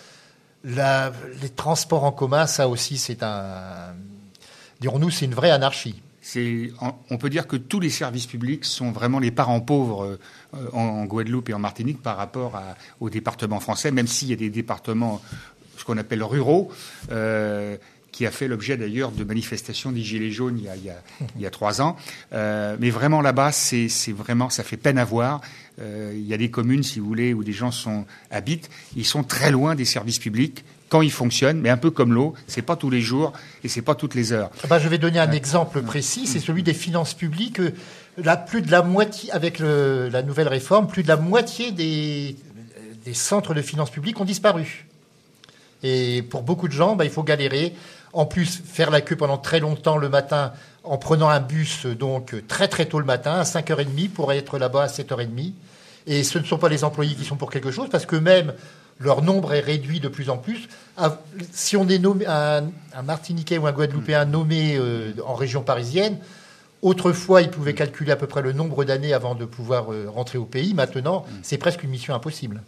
les 0.64 1.50
transports 1.54 2.04
en 2.04 2.12
commun, 2.12 2.46
ça 2.46 2.68
aussi, 2.68 2.98
c'est 2.98 3.22
un, 3.22 3.94
dirons-nous, 4.80 5.10
c'est 5.10 5.24
une 5.24 5.34
vraie 5.34 5.50
anarchie 5.50 6.02
on 7.10 7.18
peut 7.18 7.30
dire 7.30 7.46
que 7.46 7.56
tous 7.56 7.80
les 7.80 7.90
services 7.90 8.26
publics 8.26 8.64
sont 8.64 8.92
vraiment 8.92 9.18
les 9.18 9.30
parents 9.30 9.60
pauvres 9.60 10.18
euh, 10.54 10.68
en, 10.72 11.04
Guadeloupe 11.04 11.48
et 11.48 11.54
en 11.54 11.58
Martinique 11.58 12.02
par 12.02 12.16
rapport 12.16 12.60
aux 13.00 13.10
départements 13.10 13.60
français, 13.60 13.90
même 13.90 14.06
s'il 14.06 14.28
y 14.28 14.32
a 14.32 14.36
des 14.36 14.50
départements, 14.50 15.20
ce 15.76 15.84
qu'on 15.84 15.96
appelle 15.96 16.22
ruraux, 16.22 16.70
euh, 17.10 17.76
qui 18.12 18.26
a 18.26 18.30
fait 18.30 18.48
l'objet 18.48 18.76
d'ailleurs 18.76 19.12
de 19.12 19.22
manifestations 19.24 19.92
des 19.92 20.02
Gilets 20.02 20.32
jaunes 20.32 20.58
il 20.58 21.40
y 21.40 21.46
a, 21.46 21.50
trois 21.50 21.80
ans. 21.80 21.96
Euh, 22.32 22.76
mais 22.80 22.90
vraiment 22.90 23.22
là-bas, 23.22 23.52
c'est 23.52 23.88
vraiment, 24.12 24.50
ça 24.50 24.62
fait 24.62 24.76
peine 24.76 24.98
à 24.98 25.04
voir. 25.04 25.40
il 25.78 26.26
y 26.26 26.34
a 26.34 26.36
des 26.36 26.50
communes, 26.50 26.82
si 26.82 26.98
vous 26.98 27.06
voulez, 27.06 27.32
où 27.32 27.44
des 27.44 27.52
gens 27.52 27.70
sont, 27.70 28.04
habitent, 28.30 28.68
ils 28.96 29.06
sont 29.06 29.22
très 29.22 29.50
loin 29.50 29.74
des 29.74 29.84
services 29.84 30.18
publics 30.18 30.64
quand 30.90 31.02
il 31.02 31.12
fonctionne, 31.12 31.60
mais 31.60 31.70
un 31.70 31.76
peu 31.76 31.90
comme 31.90 32.12
l'eau, 32.12 32.34
c'est 32.48 32.62
pas 32.62 32.76
tous 32.76 32.90
les 32.90 33.00
jours 33.00 33.32
et 33.64 33.68
c'est 33.68 33.80
pas 33.80 33.94
toutes 33.94 34.14
les 34.14 34.32
heures. 34.32 34.50
Ah 34.64 34.66
bah, 34.66 34.78
je 34.78 34.88
vais 34.88 34.98
donner 34.98 35.20
un 35.20 35.30
exemple 35.30 35.80
précis, 35.82 36.26
c'est 36.26 36.40
celui 36.40 36.62
des 36.62 36.74
finances 36.74 37.14
publiques. 37.14 37.60
Là, 38.22 38.36
plus 38.36 38.60
de 38.60 38.70
la 38.72 38.82
moitié, 38.82 39.30
avec 39.30 39.60
la 39.60 40.22
nouvelle 40.22 40.48
réforme, 40.48 40.88
plus 40.88 41.04
de 41.04 41.08
la 41.08 41.16
moitié 41.16 41.70
des, 41.70 42.36
des, 43.04 43.14
centres 43.14 43.54
de 43.54 43.62
finances 43.62 43.90
publiques 43.90 44.20
ont 44.20 44.24
disparu. 44.24 44.86
Et 45.84 46.22
pour 46.22 46.42
beaucoup 46.42 46.66
de 46.66 46.72
gens, 46.72 46.96
bah, 46.96 47.04
il 47.04 47.10
faut 47.10 47.22
galérer. 47.22 47.72
En 48.12 48.26
plus, 48.26 48.60
faire 48.66 48.90
la 48.90 49.00
queue 49.00 49.14
pendant 49.14 49.38
très 49.38 49.60
longtemps 49.60 49.96
le 49.96 50.08
matin 50.08 50.52
en 50.82 50.98
prenant 50.98 51.28
un 51.28 51.38
bus 51.38 51.86
donc 51.86 52.34
très 52.48 52.66
très 52.66 52.86
tôt 52.86 52.98
le 52.98 53.04
matin, 53.04 53.34
à 53.34 53.44
5h30 53.44 54.08
pour 54.08 54.32
être 54.32 54.58
là-bas 54.58 54.82
à 54.82 54.86
7h30. 54.88 55.52
Et 56.08 56.24
ce 56.24 56.38
ne 56.38 56.44
sont 56.44 56.58
pas 56.58 56.68
les 56.68 56.82
employés 56.82 57.14
qui 57.14 57.24
sont 57.24 57.36
pour 57.36 57.50
quelque 57.50 57.70
chose, 57.70 57.88
parce 57.90 58.06
que 58.06 58.16
même 58.16 58.54
leur 59.00 59.22
nombre 59.22 59.54
est 59.54 59.60
réduit 59.60 59.98
de 59.98 60.08
plus 60.08 60.30
en 60.30 60.36
plus. 60.36 60.68
Si 61.52 61.76
on 61.76 61.88
est 61.88 61.98
nommé, 61.98 62.26
un, 62.26 62.70
Martiniquais 63.02 63.58
ou 63.58 63.66
un 63.66 63.72
Guadeloupéen 63.72 64.26
nommé 64.26 64.76
euh, 64.76 65.12
en 65.26 65.34
région 65.34 65.62
parisienne, 65.62 66.18
autrefois, 66.82 67.40
ils 67.40 67.50
pouvaient 67.50 67.74
calculer 67.74 68.12
à 68.12 68.16
peu 68.16 68.26
près 68.26 68.42
le 68.42 68.52
nombre 68.52 68.84
d'années 68.84 69.14
avant 69.14 69.34
de 69.34 69.46
pouvoir 69.46 69.92
euh, 69.92 70.06
rentrer 70.08 70.36
au 70.36 70.44
pays. 70.44 70.74
Maintenant, 70.74 71.24
c'est 71.42 71.56
presque 71.56 71.82
une 71.82 71.90
mission 71.90 72.14
impossible. 72.14 72.62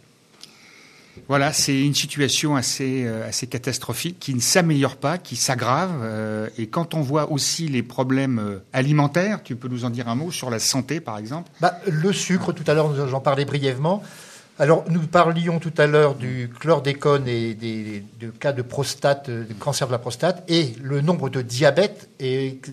Voilà, 1.27 1.53
c'est 1.53 1.79
une 1.79 1.93
situation 1.93 2.55
assez, 2.55 3.03
euh, 3.05 3.29
assez 3.29 3.45
catastrophique 3.45 4.17
qui 4.19 4.33
ne 4.33 4.39
s'améliore 4.39 4.95
pas, 4.95 5.19
qui 5.19 5.35
s'aggrave. 5.35 5.91
et 6.57 6.65
quand 6.65 6.95
on 6.95 7.01
voit 7.01 7.31
aussi 7.31 7.67
les 7.67 7.83
problèmes 7.83 8.59
alimentaires, 8.73 9.43
tu 9.43 9.55
peux 9.55 9.67
nous 9.67 9.85
en 9.85 9.91
dire 9.91 10.07
un 10.07 10.15
mot 10.15 10.31
sur 10.31 10.49
la 10.49 10.57
santé, 10.57 10.99
par 10.99 11.19
exemple? 11.19 11.51
Bah, 11.61 11.79
Le 11.85 12.11
sucre, 12.11 12.53
tout 12.53 12.63
à 12.65 12.73
l'heure, 12.73 13.07
j'en 13.07 13.19
parlais 13.19 13.45
brièvement. 13.45 14.01
Alors, 14.59 14.85
nous 14.87 15.01
parlions 15.01 15.57
tout 15.57 15.73
à 15.79 15.87
l'heure 15.87 16.13
du 16.13 16.47
chlordécone 16.59 17.27
et 17.27 17.55
des, 17.55 18.03
cas 18.39 18.53
de 18.53 18.61
prostate, 18.61 19.31
de 19.31 19.51
cancer 19.57 19.87
de 19.87 19.91
la 19.91 19.97
prostate, 19.97 20.43
et 20.47 20.73
le 20.79 21.01
nombre 21.01 21.29
de 21.29 21.41
diabète 21.41 22.07
est 22.19 22.63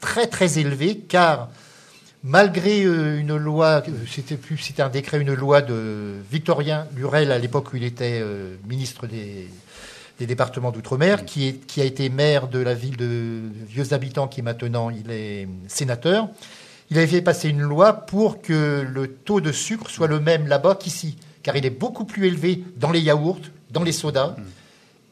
très 0.00 0.26
très 0.26 0.58
élevé, 0.58 0.96
car 0.96 1.48
malgré 2.24 2.82
euh, 2.82 3.20
une 3.20 3.36
loi, 3.36 3.84
c'était 4.10 4.36
plus, 4.36 4.58
c'était 4.58 4.82
un 4.82 4.88
décret, 4.88 5.20
une 5.20 5.32
loi 5.32 5.62
de 5.62 6.16
Victorien 6.32 6.88
Lurel 6.96 7.30
à 7.30 7.38
l'époque 7.38 7.72
où 7.72 7.76
il 7.76 7.84
était 7.84 8.18
euh, 8.20 8.56
ministre 8.68 9.06
des, 9.06 9.48
départements 10.18 10.72
d'outre-mer, 10.72 11.24
qui, 11.24 11.60
qui 11.60 11.80
a 11.80 11.84
été 11.84 12.08
maire 12.10 12.48
de 12.48 12.58
la 12.58 12.74
ville 12.74 12.96
de 12.96 13.40
Vieux 13.68 13.94
Habitants, 13.94 14.26
qui 14.26 14.42
maintenant 14.42 14.90
il 14.90 15.10
est 15.12 15.48
sénateur 15.68 16.28
il 16.90 16.98
avait 16.98 17.06
fait 17.06 17.22
passer 17.22 17.48
une 17.48 17.60
loi 17.60 17.92
pour 17.92 18.42
que 18.42 18.86
le 18.88 19.08
taux 19.08 19.40
de 19.40 19.52
sucre 19.52 19.88
soit 19.90 20.08
le 20.08 20.18
même 20.18 20.48
là-bas 20.48 20.74
qu'ici, 20.74 21.16
car 21.42 21.56
il 21.56 21.64
est 21.64 21.70
beaucoup 21.70 22.04
plus 22.04 22.26
élevé 22.26 22.64
dans 22.76 22.90
les 22.90 23.00
yaourts, 23.00 23.40
dans 23.70 23.84
les 23.84 23.92
sodas. 23.92 24.34
Mm. 24.36 24.42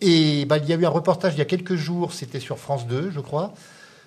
Et 0.00 0.44
bah, 0.44 0.58
il 0.58 0.68
y 0.68 0.72
a 0.72 0.76
eu 0.76 0.84
un 0.84 0.90
reportage 0.90 1.34
il 1.34 1.38
y 1.38 1.42
a 1.42 1.44
quelques 1.44 1.76
jours, 1.76 2.12
c'était 2.12 2.40
sur 2.40 2.58
France 2.58 2.86
2, 2.86 3.10
je 3.14 3.20
crois. 3.20 3.52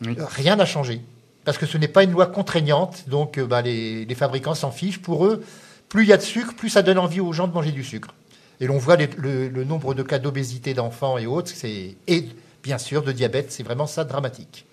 Euh, 0.06 0.14
rien 0.20 0.56
n'a 0.56 0.66
changé, 0.66 1.02
parce 1.46 1.58
que 1.58 1.66
ce 1.66 1.78
n'est 1.78 1.88
pas 1.88 2.04
une 2.04 2.12
loi 2.12 2.28
contraignante, 2.28 3.08
donc 3.08 3.38
euh, 3.38 3.46
bah, 3.46 3.62
les, 3.62 4.16
fabricants 4.16 4.56
s'en 4.56 4.72
fichent. 4.72 5.02
Pour 5.02 5.26
eux, 5.26 5.44
plus 5.90 6.04
il 6.04 6.10
y 6.10 6.14
a 6.14 6.18
de 6.18 6.22
sucre, 6.22 6.54
plus 6.56 6.70
ça 6.70 6.82
donne 6.82 6.98
envie 6.98 7.20
aux 7.20 7.34
gens 7.34 7.48
de 7.48 7.54
manger 7.54 7.72
du 7.72 7.84
sucre. 7.84 8.14
Et 8.60 8.68
l'on 8.68 8.78
voit 8.78 8.96
le, 8.98 9.64
nombre 9.64 9.94
de 9.94 10.04
cas 10.04 10.20
d'obésité 10.20 10.74
d'enfants 10.74 11.18
et 11.18 11.26
autres, 11.26 11.52
et 11.64 12.30
bien 12.64 12.78
sûr 12.78 13.02
de 13.02 13.12
diabète, 13.12 13.52
c'est 13.52 13.64
vraiment 13.64 13.88
ça 13.88 14.04
dramatique. 14.04 14.66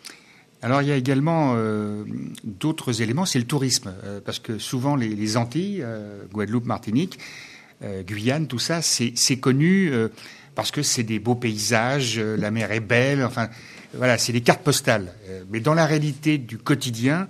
Alors 0.60 0.82
il 0.82 0.88
y 0.88 0.92
a 0.92 0.96
également 0.96 1.54
euh, 1.56 2.04
d'autres 2.42 3.00
éléments, 3.00 3.26
c'est 3.26 3.38
le 3.38 3.44
tourisme, 3.44 3.94
euh, 4.04 4.20
parce 4.24 4.40
que 4.40 4.58
souvent 4.58 4.96
les, 4.96 5.36
Antilles, 5.36 5.82
euh, 5.82 6.24
Guadeloupe, 6.32 6.66
Martinique, 6.66 7.18
Guyane, 8.08 8.48
tout 8.48 8.58
ça, 8.58 8.82
c'est 8.82 9.36
connu 9.36 9.92
parce 10.56 10.72
que 10.72 10.82
c'est 10.82 11.04
des 11.04 11.20
beaux 11.20 11.36
paysages, 11.36 12.18
la 12.18 12.50
mer 12.50 12.72
est 12.72 12.80
belle, 12.80 13.22
enfin 13.22 13.50
voilà, 13.94 14.18
c'est 14.18 14.32
des 14.32 14.40
cartes 14.40 14.64
postales. 14.64 15.12
mais 15.48 15.60
dans 15.60 15.74
la 15.74 15.86
réalité 15.86 16.38
du 16.38 16.58
quotidien, 16.58 17.28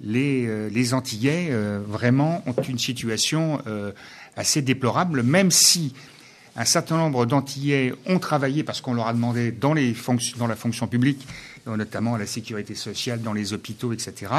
les, 0.00 0.68
les 0.68 0.94
Antillais 0.94 1.52
vraiment 1.86 2.42
ont 2.46 2.60
une 2.62 2.80
situation 2.80 3.62
assez 4.34 4.62
déplorable, 4.62 5.22
même 5.22 5.52
si 5.52 5.94
un 6.56 6.64
certain 6.64 6.96
nombre 6.96 7.24
d'Antillais 7.24 7.94
ont 8.06 8.18
travaillé 8.18 8.64
parce 8.64 8.80
qu'on 8.80 8.94
leur 8.94 9.06
a 9.06 9.12
demandé 9.12 9.52
dans, 9.52 9.74
les 9.74 9.94
dans 10.38 10.48
la 10.48 10.56
fonction 10.56 10.88
publique 10.88 11.24
notamment 11.66 12.14
à 12.14 12.18
la 12.18 12.26
sécurité 12.26 12.74
sociale 12.74 13.22
dans 13.22 13.32
les 13.32 13.52
hôpitaux, 13.52 13.92
etc. 13.92 14.32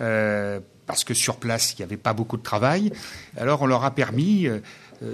Euh, 0.00 0.60
parce 0.86 1.04
que 1.04 1.14
sur 1.14 1.36
place, 1.36 1.72
il 1.72 1.76
n'y 1.78 1.84
avait 1.84 1.96
pas 1.96 2.12
beaucoup 2.12 2.36
de 2.36 2.42
travail. 2.42 2.92
Alors 3.36 3.62
on 3.62 3.66
leur 3.66 3.84
a 3.84 3.92
permis 3.92 4.46
euh, 4.46 4.60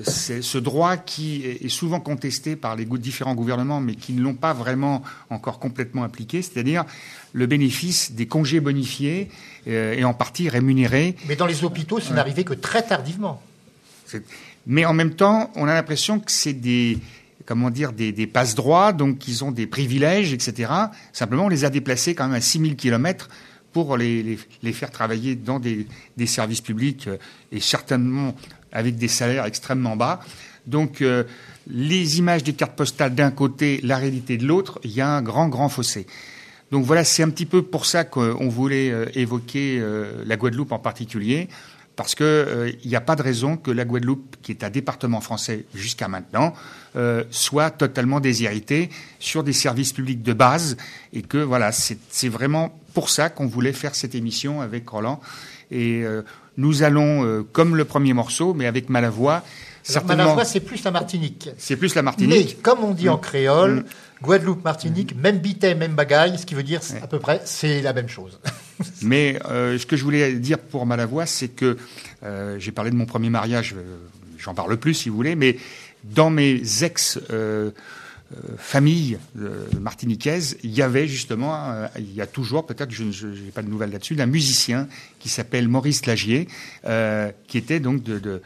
ce 0.03 0.59
droit 0.59 0.97
qui 0.97 1.45
est 1.45 1.69
souvent 1.69 2.01
contesté 2.01 2.57
par 2.57 2.75
les 2.75 2.85
différents 2.85 3.35
gouvernements, 3.35 3.81
mais 3.81 3.95
qui 3.95 4.13
ne 4.15 4.23
l'ont 4.23 4.35
pas 4.35 4.53
vraiment 4.53 5.03
encore 5.31 5.59
complètement 5.61 6.03
appliqué, 6.03 6.43
c'est-à-dire 6.43 6.85
le 7.33 7.47
bénéfice 7.47 8.13
des 8.13 8.27
congés 8.27 8.61
bonifiés 8.61 9.31
euh, 9.69 9.95
et 9.95 10.05
en 10.05 10.15
partie 10.15 10.49
rémunérés. 10.49 11.15
Mais 11.29 11.37
dans 11.37 11.47
les 11.47 11.63
hôpitaux, 11.63 12.01
ça 12.01 12.15
n'arrivait 12.15 12.45
que 12.45 12.55
très 12.55 12.83
tardivement. 12.83 13.43
Mais 14.67 14.85
en 14.85 14.93
même 14.93 15.15
temps, 15.15 15.51
on 15.55 15.69
a 15.69 15.75
l'impression 15.75 16.19
que 16.19 16.33
c'est 16.33 16.53
des, 16.53 16.99
comment 17.47 17.71
dire, 17.71 17.93
des, 17.93 18.13
des 18.13 18.27
passe-droits, 18.27 18.93
donc 18.93 19.27
ils 19.29 19.45
ont 19.45 19.53
des 19.53 19.67
privilèges, 19.67 20.33
etc. 20.33 20.71
Simplement, 21.13 21.47
on 21.47 21.49
les 21.49 21.65
a 21.65 21.71
déplacés 21.71 22.15
quand 22.15 22.27
même 22.27 22.35
à 22.35 22.41
6000 22.41 22.77
kilomètres 22.77 23.29
pour 23.73 23.97
les, 23.97 24.39
les, 24.63 24.73
faire 24.73 24.91
travailler 24.91 25.37
dans 25.37 25.61
des, 25.61 25.87
des, 26.17 26.27
services 26.27 26.61
publics 26.61 27.09
euh, 27.09 27.19
et 27.53 27.61
certainement 27.61 28.35
avec 28.73 28.97
des 28.97 29.09
salaires 29.09 29.45
extrêmement 29.45 29.97
bas. 29.97 30.21
Donc, 30.67 31.03
euh, 31.03 31.25
les 31.69 32.19
images 32.19 32.43
des 32.43 32.55
cartes 32.55 32.75
postales 32.75 33.15
d'un 33.15 33.31
côté, 33.31 33.81
la 33.83 33.99
réalité 33.99 34.39
de 34.39 34.47
l'autre, 34.47 34.81
il 34.83 34.93
y 34.93 35.01
a 35.01 35.09
un 35.09 35.23
grand, 35.23 35.49
grand 35.49 35.69
fossé. 35.69 36.07
Donc 36.73 36.85
voilà, 36.85 37.05
c'est 37.05 37.23
un 37.23 37.31
petit 37.31 37.47
peu 37.47 37.63
pour 37.63 37.87
ça 37.87 38.05
qu'on 38.05 38.49
voulait 38.49 38.91
euh, 38.91 39.07
évoquer 39.15 39.81
la 40.25 40.37
Guadeloupe 40.37 40.73
en 40.73 40.79
particulier 40.79 41.49
parce 41.97 42.15
qu'il 42.15 42.27
euh, 42.27 42.73
n'y 42.85 42.95
a 42.95 43.01
pas 43.01 43.17
de 43.17 43.23
raison 43.23 43.57
que 43.57 43.71
la 43.71 43.85
Guadeloupe, 43.85 44.37
qui 44.43 44.53
est 44.53 44.63
un 44.63 44.71
département 44.71 45.21
français 45.23 45.65
jusqu'à 45.75 46.09
maintenant, 46.09 46.53
euh, 46.95 47.25
soit 47.31 47.71
totalement 47.71 48.21
déshéritée 48.21 48.91
sur 49.19 49.43
des 49.43 49.55
services 49.55 49.95
publics 49.95 50.23
de 50.23 50.35
base, 50.35 50.77
et 51.15 51.23
que 51.23 51.39
voilà, 51.39 51.73
c'est 51.73 52.29
vraiment 52.29 52.79
pour 52.93 53.09
ça 53.09 53.31
qu'on 53.31 53.47
voulait 53.47 53.73
faire 53.73 53.95
cette 53.95 54.15
émission 54.15 54.61
avec 54.61 54.89
Roland. 54.89 55.21
Et 55.71 56.03
euh, 56.05 56.23
nous 56.59 56.83
allons, 56.83 57.45
comme 57.53 57.77
le 57.77 57.85
premier 57.85 58.13
morceau, 58.13 58.55
mais 58.55 58.67
avec 58.67 58.89
Malavoie, 58.89 59.43
certainement. 59.83 60.25
Malavoie, 60.25 60.45
c'est 60.45 60.61
plus 60.61 60.85
la 60.85 60.91
Martinique. 60.91 61.51
C'est 61.59 61.77
plus 61.77 61.95
la 61.95 62.03
Martinique. 62.03 62.57
Mais 62.57 62.63
comme 62.63 62.85
on 62.85 62.93
dit 62.93 63.09
en 63.09 63.17
mm. 63.17 63.21
créole. 63.21 63.75
Mm. 63.75 63.85
Guadeloupe, 64.23 64.65
Martinique, 64.65 65.15
mm. 65.15 65.21
même 65.21 65.39
bité, 65.39 65.75
même 65.75 65.95
bagaille, 65.95 66.39
ce 66.39 66.47
qui 66.47 66.55
veut 66.55 66.63
dire 66.63 66.81
à 67.03 67.07
peu 67.07 67.19
près 67.19 67.43
c'est 67.45 67.83
la 67.83 67.93
même 67.93 68.09
chose. 68.09 68.41
Mais 69.03 69.39
euh, 69.47 69.79
ce 69.79 69.87
que 69.87 69.97
je 69.97 70.05
voulais 70.05 70.35
dire 70.35 70.59
pour 70.59 70.87
Malavoie, 70.87 71.27
c'est 71.27 71.49
que 71.49 71.77
euh, 72.23 72.59
j'ai 72.59 72.73
parlé 72.73 72.91
de 72.91 72.97
mon 72.97 73.07
premier 73.07 73.31
mariage, 73.31 73.75
euh, 73.77 73.97
j'en 74.39 74.55
parle 74.55 74.77
plus 74.77 74.95
si 74.95 75.09
vous 75.09 75.17
voulez, 75.17 75.35
mais 75.35 75.59
dans 76.05 76.31
mes 76.31 76.61
ex 76.85 77.19
familles 78.59 79.19
martiniquaises, 79.81 80.57
il 80.63 80.71
y 80.71 80.83
avait 80.83 81.09
justement, 81.09 81.89
il 81.97 82.13
y 82.13 82.21
a 82.21 82.27
toujours, 82.27 82.67
peut-être 82.67 82.91
je 82.91 83.05
n'ai 83.27 83.51
pas 83.53 83.63
de 83.63 83.69
nouvelles 83.69 83.91
là-dessus, 83.91 84.21
un 84.21 84.27
musicien 84.27 84.89
qui 85.19 85.29
s'appelle 85.29 85.69
Maurice 85.69 86.07
Lagier, 86.07 86.49
qui 87.49 87.59
était 87.59 87.81
donc 87.81 88.03
de 88.03 88.19
de 88.19 88.43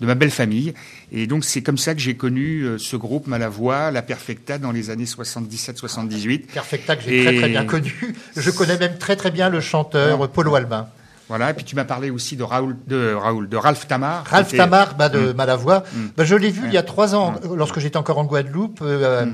ma 0.00 0.14
belle 0.14 0.30
famille. 0.30 0.74
Et 1.12 1.26
donc 1.26 1.44
c'est 1.44 1.62
comme 1.62 1.78
ça 1.78 1.94
que 1.94 2.00
j'ai 2.00 2.14
connu 2.16 2.62
euh, 2.62 2.78
ce 2.78 2.96
groupe 2.96 3.26
Malavoie, 3.26 3.90
la 3.90 4.02
Perfecta 4.02 4.58
dans 4.58 4.72
les 4.72 4.90
années 4.90 5.04
77-78. 5.04 6.46
Perfecta 6.52 6.96
que 6.96 7.02
j'ai 7.02 7.24
très 7.24 7.36
très 7.36 7.48
bien 7.48 7.64
connu. 7.64 7.92
Je 8.36 8.50
connais 8.50 8.78
même 8.78 8.98
très 8.98 9.16
très 9.16 9.30
bien 9.30 9.48
le 9.48 9.60
chanteur 9.60 10.28
Polo 10.30 10.54
Albin. 10.54 10.88
Voilà, 11.28 11.50
et 11.50 11.54
puis 11.54 11.64
tu 11.64 11.76
m'as 11.76 11.84
parlé 11.84 12.10
aussi 12.10 12.34
de 12.34 12.42
Raoul, 12.42 12.76
de 12.88 13.14
Raoul, 13.14 13.48
de 13.48 13.56
Ralph 13.56 13.86
Tamar. 13.86 14.24
Ralph 14.28 14.48
était- 14.48 14.56
Tamar 14.56 14.96
bah, 14.96 15.08
de 15.08 15.32
Mm. 15.32 15.36
Malavoie. 15.36 15.84
Mm. 15.94 15.98
Bah, 16.16 16.24
je 16.24 16.34
l'ai 16.34 16.50
vu 16.50 16.62
il 16.66 16.72
y 16.74 16.76
a 16.76 16.82
trois 16.82 17.14
ans, 17.14 17.34
lorsque 17.54 17.78
j'étais 17.78 17.96
encore 17.96 18.18
en 18.18 18.24
Guadeloupe, 18.24 18.80
euh, 18.82 19.26
de- 19.26 19.32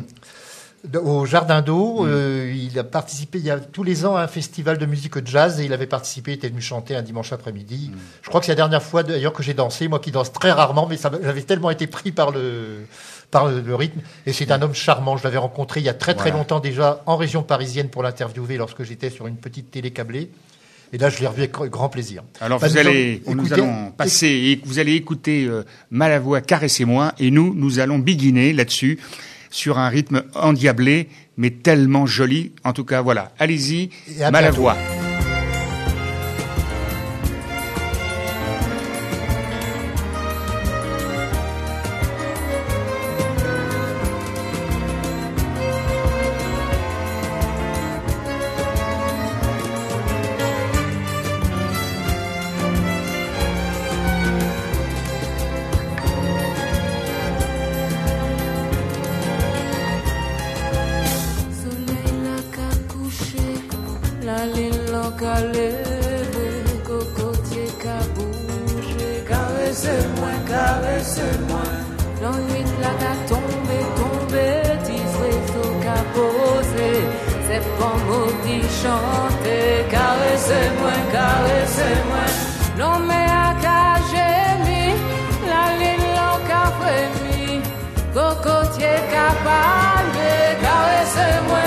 au 1.02 1.26
Jardin 1.26 1.62
d'eau. 1.62 2.04
Mm. 2.04 2.08
Euh, 2.08 2.52
il 2.54 2.78
a 2.78 2.84
participé 2.84 3.38
il 3.38 3.44
y 3.44 3.50
a 3.50 3.58
tous 3.58 3.82
les 3.82 4.04
ans 4.06 4.16
à 4.16 4.22
un 4.22 4.26
festival 4.28 4.78
de 4.78 4.86
musique 4.86 5.26
jazz 5.26 5.60
et 5.60 5.64
il 5.64 5.72
avait 5.72 5.86
participé, 5.86 6.32
il 6.32 6.34
était 6.34 6.48
venu 6.48 6.60
chanter 6.60 6.94
un 6.96 7.02
dimanche 7.02 7.32
après-midi. 7.32 7.90
Mm. 7.92 7.98
Je 8.22 8.28
crois 8.28 8.40
que 8.40 8.46
c'est 8.46 8.52
la 8.52 8.56
dernière 8.56 8.82
fois 8.82 9.02
d'ailleurs 9.02 9.32
que 9.32 9.42
j'ai 9.42 9.54
dansé, 9.54 9.88
moi 9.88 9.98
qui 9.98 10.10
danse 10.10 10.32
très 10.32 10.52
rarement, 10.52 10.86
mais 10.86 10.96
j'avais 11.22 11.42
tellement 11.42 11.70
été 11.70 11.86
pris 11.86 12.12
par 12.12 12.30
le 12.30 12.86
par 13.30 13.48
le, 13.48 13.60
le 13.60 13.74
rythme. 13.74 14.00
Et 14.26 14.32
c'est 14.32 14.50
un 14.52 14.62
homme 14.62 14.74
charmant. 14.74 15.16
Je 15.16 15.24
l'avais 15.24 15.38
rencontré 15.38 15.80
il 15.80 15.86
y 15.86 15.88
a 15.88 15.94
très 15.94 16.14
très 16.14 16.30
Voilà. 16.30 16.38
longtemps 16.38 16.60
déjà 16.60 17.02
en 17.06 17.16
région 17.16 17.42
parisienne 17.42 17.88
pour 17.88 18.02
l'interviewer 18.04 18.56
lorsque 18.56 18.84
j'étais 18.84 19.10
sur 19.10 19.26
une 19.26 19.36
petite 19.36 19.70
télé 19.70 19.90
câblée. 19.90 20.30
Et 20.92 20.98
là, 20.98 21.10
je 21.10 21.18
l'ai 21.18 21.26
revu 21.26 21.40
avec 21.42 21.50
grand 21.52 21.88
plaisir. 21.88 22.22
Alors 22.40 22.60
Bah, 22.60 22.68
vous 22.68 22.74
nous 22.74 22.78
allez, 22.78 23.20
allons 23.26 23.34
nous 23.34 23.46
écouter- 23.46 23.60
allons 23.60 23.90
passer, 23.90 24.28
et 24.28 24.60
vous 24.64 24.78
allez 24.78 24.92
écouter 24.94 25.44
euh, 25.44 25.64
Malavoie, 25.90 26.40
caressez-moi, 26.40 27.12
et 27.18 27.32
nous, 27.32 27.52
nous 27.56 27.80
allons 27.80 27.98
biguiner 27.98 28.52
là-dessus 28.52 29.00
sur 29.56 29.78
un 29.78 29.88
rythme 29.88 30.22
endiablé, 30.34 31.08
mais 31.36 31.50
tellement 31.50 32.06
joli. 32.06 32.52
En 32.64 32.72
tout 32.72 32.84
cas, 32.84 33.00
voilà, 33.00 33.32
allez-y, 33.38 33.90
Malavoie. 34.30 34.76
Pas 77.78 77.96
maudit 78.06 78.66
chanter, 78.82 79.84
caresse-moi, 79.90 80.96
caresse-moi. 81.12 82.26
L'homme 82.78 83.10
a 83.10 83.54
qu'à 83.62 83.86
gémir, 84.10 84.94
la 85.50 85.64
qu'à 86.48 86.64
frémir, 86.78 87.62
cocotier 88.14 88.98
qu'à 89.10 89.30
parler, 89.44 90.44
caresse-moi, 90.62 91.66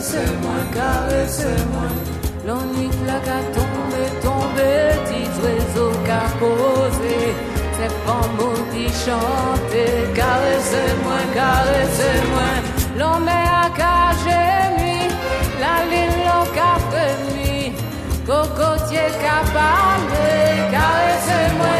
Caresse-moi, 0.00 0.60
caresse-moi, 0.72 1.88
l'ennui 2.46 2.88
n'a 3.04 3.20
qu'à 3.20 3.42
tomber, 3.52 4.08
tomber, 4.22 4.96
petits 5.04 5.28
oiseaux 5.44 5.92
qu'à 6.06 6.24
poser. 6.40 7.34
C'est 7.76 7.94
pas 8.06 8.26
maudit 8.38 8.88
chanter, 8.88 10.08
caresse-moi, 10.14 11.20
caresse-moi, 11.34 12.50
l'homme 12.98 13.28
a 13.28 13.68
qu'à 13.76 14.12
gémir, 14.24 15.10
la 15.60 15.84
lune 15.90 16.48
qu'à 16.54 16.78
frémir. 16.88 17.72
Cocotier 18.24 19.10
qu'à 19.20 19.44
parler, 19.52 20.64
caressez-moi, 20.72 21.76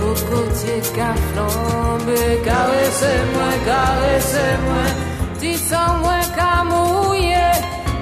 cocotier 0.00 0.80
qu'a 0.94 1.14
flambé, 1.28 2.40
caressez-moi, 2.44 3.50
caressez-moi, 3.64 4.84
dis 5.40 5.56
sans 5.56 5.98
moi 6.02 6.20
qu'a 6.36 6.64
mouillé, 6.64 7.46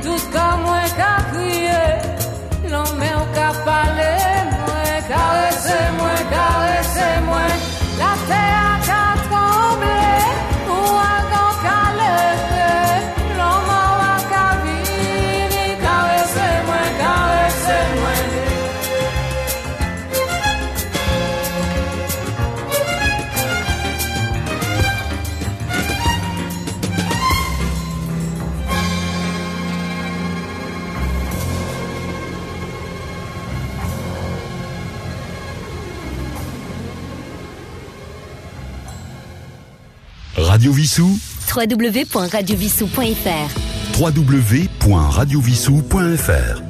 tout 0.03 0.23
comme 0.33 0.63
moi 0.63 0.83
qu'a 0.97 1.19
crié, 1.33 1.85
l'homme 2.71 3.05
qu'a 3.35 3.53
parlé, 3.65 4.32
Radio 40.63 40.75
Vissou, 40.75 41.19
www.radiovissou.fr 41.49 43.99
www.radiovissou.fr. 43.99 46.62